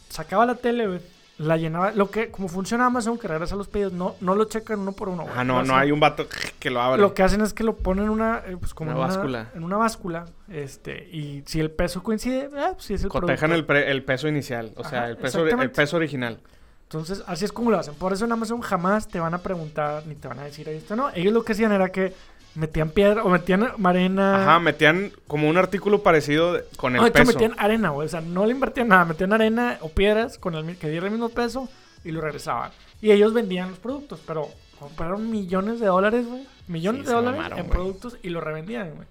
[0.09, 1.01] Sacaba la tele, güey,
[1.39, 1.93] la llenaba.
[1.93, 5.09] Lo que, como funciona Amazon, que regresa los pedidos, no, no lo checan uno por
[5.09, 5.35] uno, güey.
[5.37, 6.27] Ah, no, no hay un vato
[6.59, 7.01] que lo abre.
[7.01, 9.15] Lo que hacen es que lo ponen en una, eh, pues como Una en una
[9.15, 9.51] báscula.
[9.55, 13.53] En una báscula, este, y si el peso coincide, ah, pues sí es el Cotejan
[13.53, 14.73] el, pre- el peso inicial.
[14.77, 16.41] O sea, el peso, el peso original.
[16.85, 17.95] Entonces, así es como lo hacen.
[17.95, 20.97] Por eso en Amazon jamás te van a preguntar ni te van a decir esto,
[20.97, 21.11] ¿no?
[21.15, 22.15] Ellos lo que hacían era que
[22.59, 24.43] metían piedra o metían arena.
[24.43, 27.33] Ajá, metían como un artículo parecido de- con el no, de hecho, peso.
[27.33, 28.07] metían arena, güey.
[28.07, 29.05] O sea, no le invertían nada.
[29.05, 31.69] Metían arena o piedras con el, que diera el mismo peso
[32.05, 32.71] y lo regresaban.
[33.01, 34.49] Y ellos vendían los productos, pero
[34.79, 36.47] compraron millones de dólares, güey.
[36.67, 39.07] Millones Sí, de dólares mamaron, en productos y lo revendían, güey.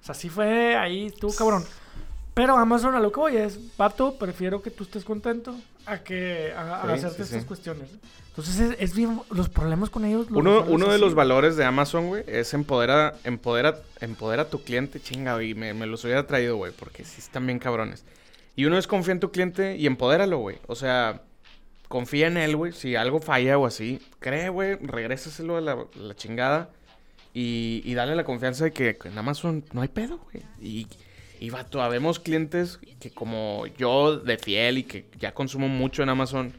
[0.00, 1.64] O sea, así fue ahí, estuvo cabrón.
[2.34, 5.54] Pero Amazon a lo que voy es, vato, prefiero que tú estés contento
[5.86, 7.46] a que a, a Sí, hacerte sí, estas sí.
[7.48, 7.90] cuestiones.
[8.28, 10.30] Entonces es, es bien, los problemas con ellos.
[10.30, 11.00] los Uno, uno de así.
[11.00, 15.54] los valores de Amazon, güey, es empodera, empodera, empodera a tu cliente, chinga, güey.
[15.54, 18.04] Me, me los hubiera traído, güey, porque sí están bien cabrones.
[18.56, 20.58] Y uno es confía en tu cliente y empodéralo, güey.
[20.66, 21.22] O sea,
[21.88, 22.72] confía en él, güey.
[22.72, 26.70] Si algo falla o así, cree, güey, regrésaselo a la, la chingada.
[27.32, 30.42] Y, y dale la confianza de que en Amazon no hay pedo, güey.
[30.60, 30.86] Y,
[31.40, 36.10] y vato, habemos clientes que como yo de fiel y que ya consumo mucho en
[36.10, 36.52] Amazon,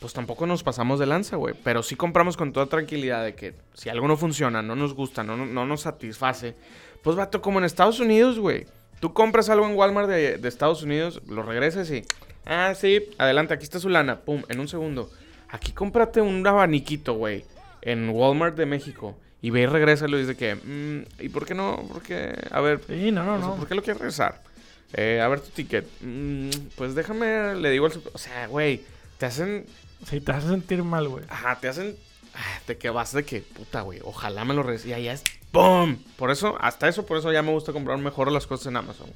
[0.00, 1.54] pues tampoco nos pasamos de lanza, güey.
[1.62, 5.22] Pero sí compramos con toda tranquilidad de que si algo no funciona, no nos gusta,
[5.22, 6.56] no, no nos satisface,
[7.02, 8.66] pues vato, como en Estados Unidos, güey.
[9.00, 12.02] Tú compras algo en Walmart de, de Estados Unidos, lo regresas y...
[12.46, 14.20] Ah, sí, adelante, aquí está su lana.
[14.20, 15.10] Pum, en un segundo.
[15.50, 17.44] Aquí cómprate un abaniquito, güey.
[17.82, 19.14] En Walmart de México.
[19.42, 20.54] Y ve y regrésalo y dice que...
[20.54, 21.84] mm, ¿Y por qué no?
[21.92, 22.32] Porque...
[22.50, 23.56] A ver, Sí, no, no, o sea, no.
[23.56, 24.40] ¿Por qué lo quieres regresar?
[24.92, 25.86] Eh, a ver tu ticket.
[26.00, 27.92] Mm, pues déjame, le digo al...
[28.12, 28.82] O sea, güey,
[29.18, 29.66] te hacen...
[30.08, 31.24] Sí, te hace sentir mal, güey.
[31.28, 31.96] Ajá, te hacen...
[32.34, 34.88] ah, De que vas de que, puta, güey, ojalá me lo regrese.
[34.88, 35.24] Y ahí es...
[35.50, 35.96] ¡Pum!
[36.16, 39.08] Por eso, hasta eso, por eso ya me gusta comprar mejor las cosas en Amazon.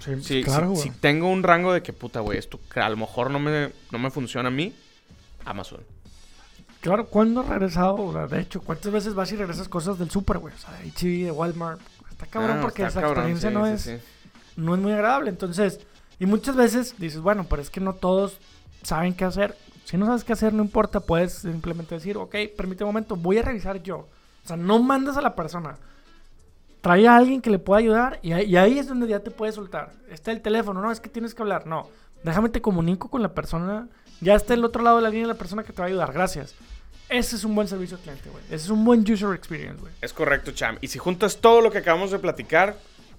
[0.00, 2.96] Sí, Si, claro, si, si tengo un rango de que, puta, güey, esto a lo
[2.96, 4.74] mejor no me, no me funciona a mí,
[5.44, 5.80] Amazon.
[6.84, 7.94] Claro, ¿cuándo has regresado?
[7.94, 10.52] O sea, de hecho, ¿cuántas veces vas y regresas cosas del super, güey?
[10.52, 11.80] O sea, de H&B, de Walmart.
[12.10, 13.96] Está cabrón Ah, porque está esa cabrón, experiencia sí, no, es, sí.
[14.58, 15.30] no es muy agradable.
[15.30, 15.80] Entonces,
[16.18, 18.36] y muchas veces dices, bueno, pero es que no todos
[18.82, 19.56] saben qué hacer.
[19.86, 23.38] Si no sabes qué hacer, no importa, puedes simplemente decir, ok, permíteme un momento, voy
[23.38, 24.00] a revisar yo.
[24.44, 25.78] O sea, no mandas a la persona.
[26.82, 29.30] Trae a alguien que le pueda ayudar y ahí, y ahí es donde ya te
[29.30, 29.94] puedes soltar.
[30.10, 31.66] Está el teléfono, no, es que tienes que hablar.
[31.66, 31.88] No,
[32.24, 33.88] déjame te comunico con la persona.
[34.20, 36.12] Ya está el otro lado de la línea la persona que te va a ayudar.
[36.12, 36.54] Gracias.
[37.08, 38.42] Ese es un buen servicio al cliente, güey.
[38.46, 39.92] Ese es un buen user experience, güey.
[40.00, 40.78] Es correcto, Cham.
[40.80, 42.76] Y si juntas todo lo que acabamos de platicar,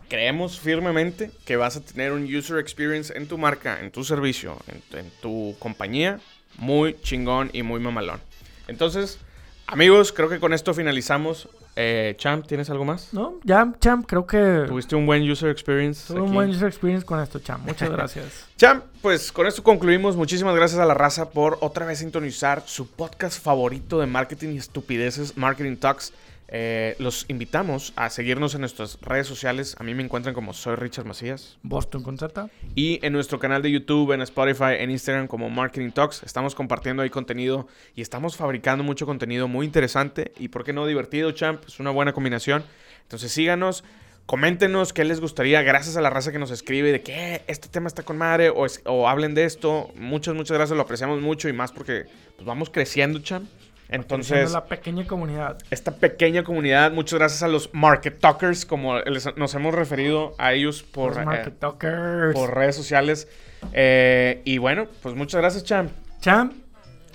[0.09, 4.57] creemos firmemente que vas a tener un user experience en tu marca, en tu servicio,
[4.67, 6.19] en, en tu compañía,
[6.57, 8.19] muy chingón y muy mamalón.
[8.67, 9.19] Entonces,
[9.67, 11.47] amigos, creo que con esto finalizamos.
[11.77, 13.13] Eh, Champ, ¿tienes algo más?
[13.13, 14.63] No, ya, Champ, creo que...
[14.67, 16.07] Tuviste un buen user experience.
[16.07, 17.65] Tuve un buen user experience con esto, Champ.
[17.65, 18.47] Muchas gracias.
[18.55, 20.15] Champ, pues con esto concluimos.
[20.15, 24.57] Muchísimas gracias a la raza por otra vez sintonizar su podcast favorito de marketing y
[24.57, 26.13] estupideces, Marketing Talks.
[26.47, 29.75] Eh, los invitamos a seguirnos en nuestras redes sociales.
[29.79, 31.57] A mí me encuentran como soy Richard Macías.
[31.63, 32.49] Boston con Z.
[32.75, 36.21] Y en nuestro canal de YouTube, en Spotify, en Instagram como Marketing Talks.
[36.23, 40.85] Estamos compartiendo ahí contenido y estamos fabricando mucho contenido muy interesante y, ¿por qué no,
[40.85, 41.63] divertido, champ?
[41.67, 42.63] Es una buena combinación.
[43.01, 43.83] Entonces síganos,
[44.27, 47.67] coméntenos qué les gustaría, gracias a la raza que nos escribe de que "Eh, este
[47.69, 49.91] tema está con madre o, es- o hablen de esto.
[49.95, 53.47] Muchas, muchas gracias, lo apreciamos mucho y más porque pues, vamos creciendo, champ.
[53.89, 55.57] Entonces, la pequeña comunidad.
[55.69, 60.53] esta pequeña comunidad, muchas gracias a los Market Talkers, como les- nos hemos referido a
[60.53, 61.11] ellos por...
[61.13, 62.33] Los eh, Market Talkers.
[62.33, 63.27] por redes sociales.
[63.73, 65.91] Eh, y bueno, pues muchas gracias, Champ.
[66.19, 66.53] Champ,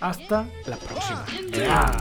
[0.00, 1.26] hasta La próxima.
[1.52, 1.96] ya.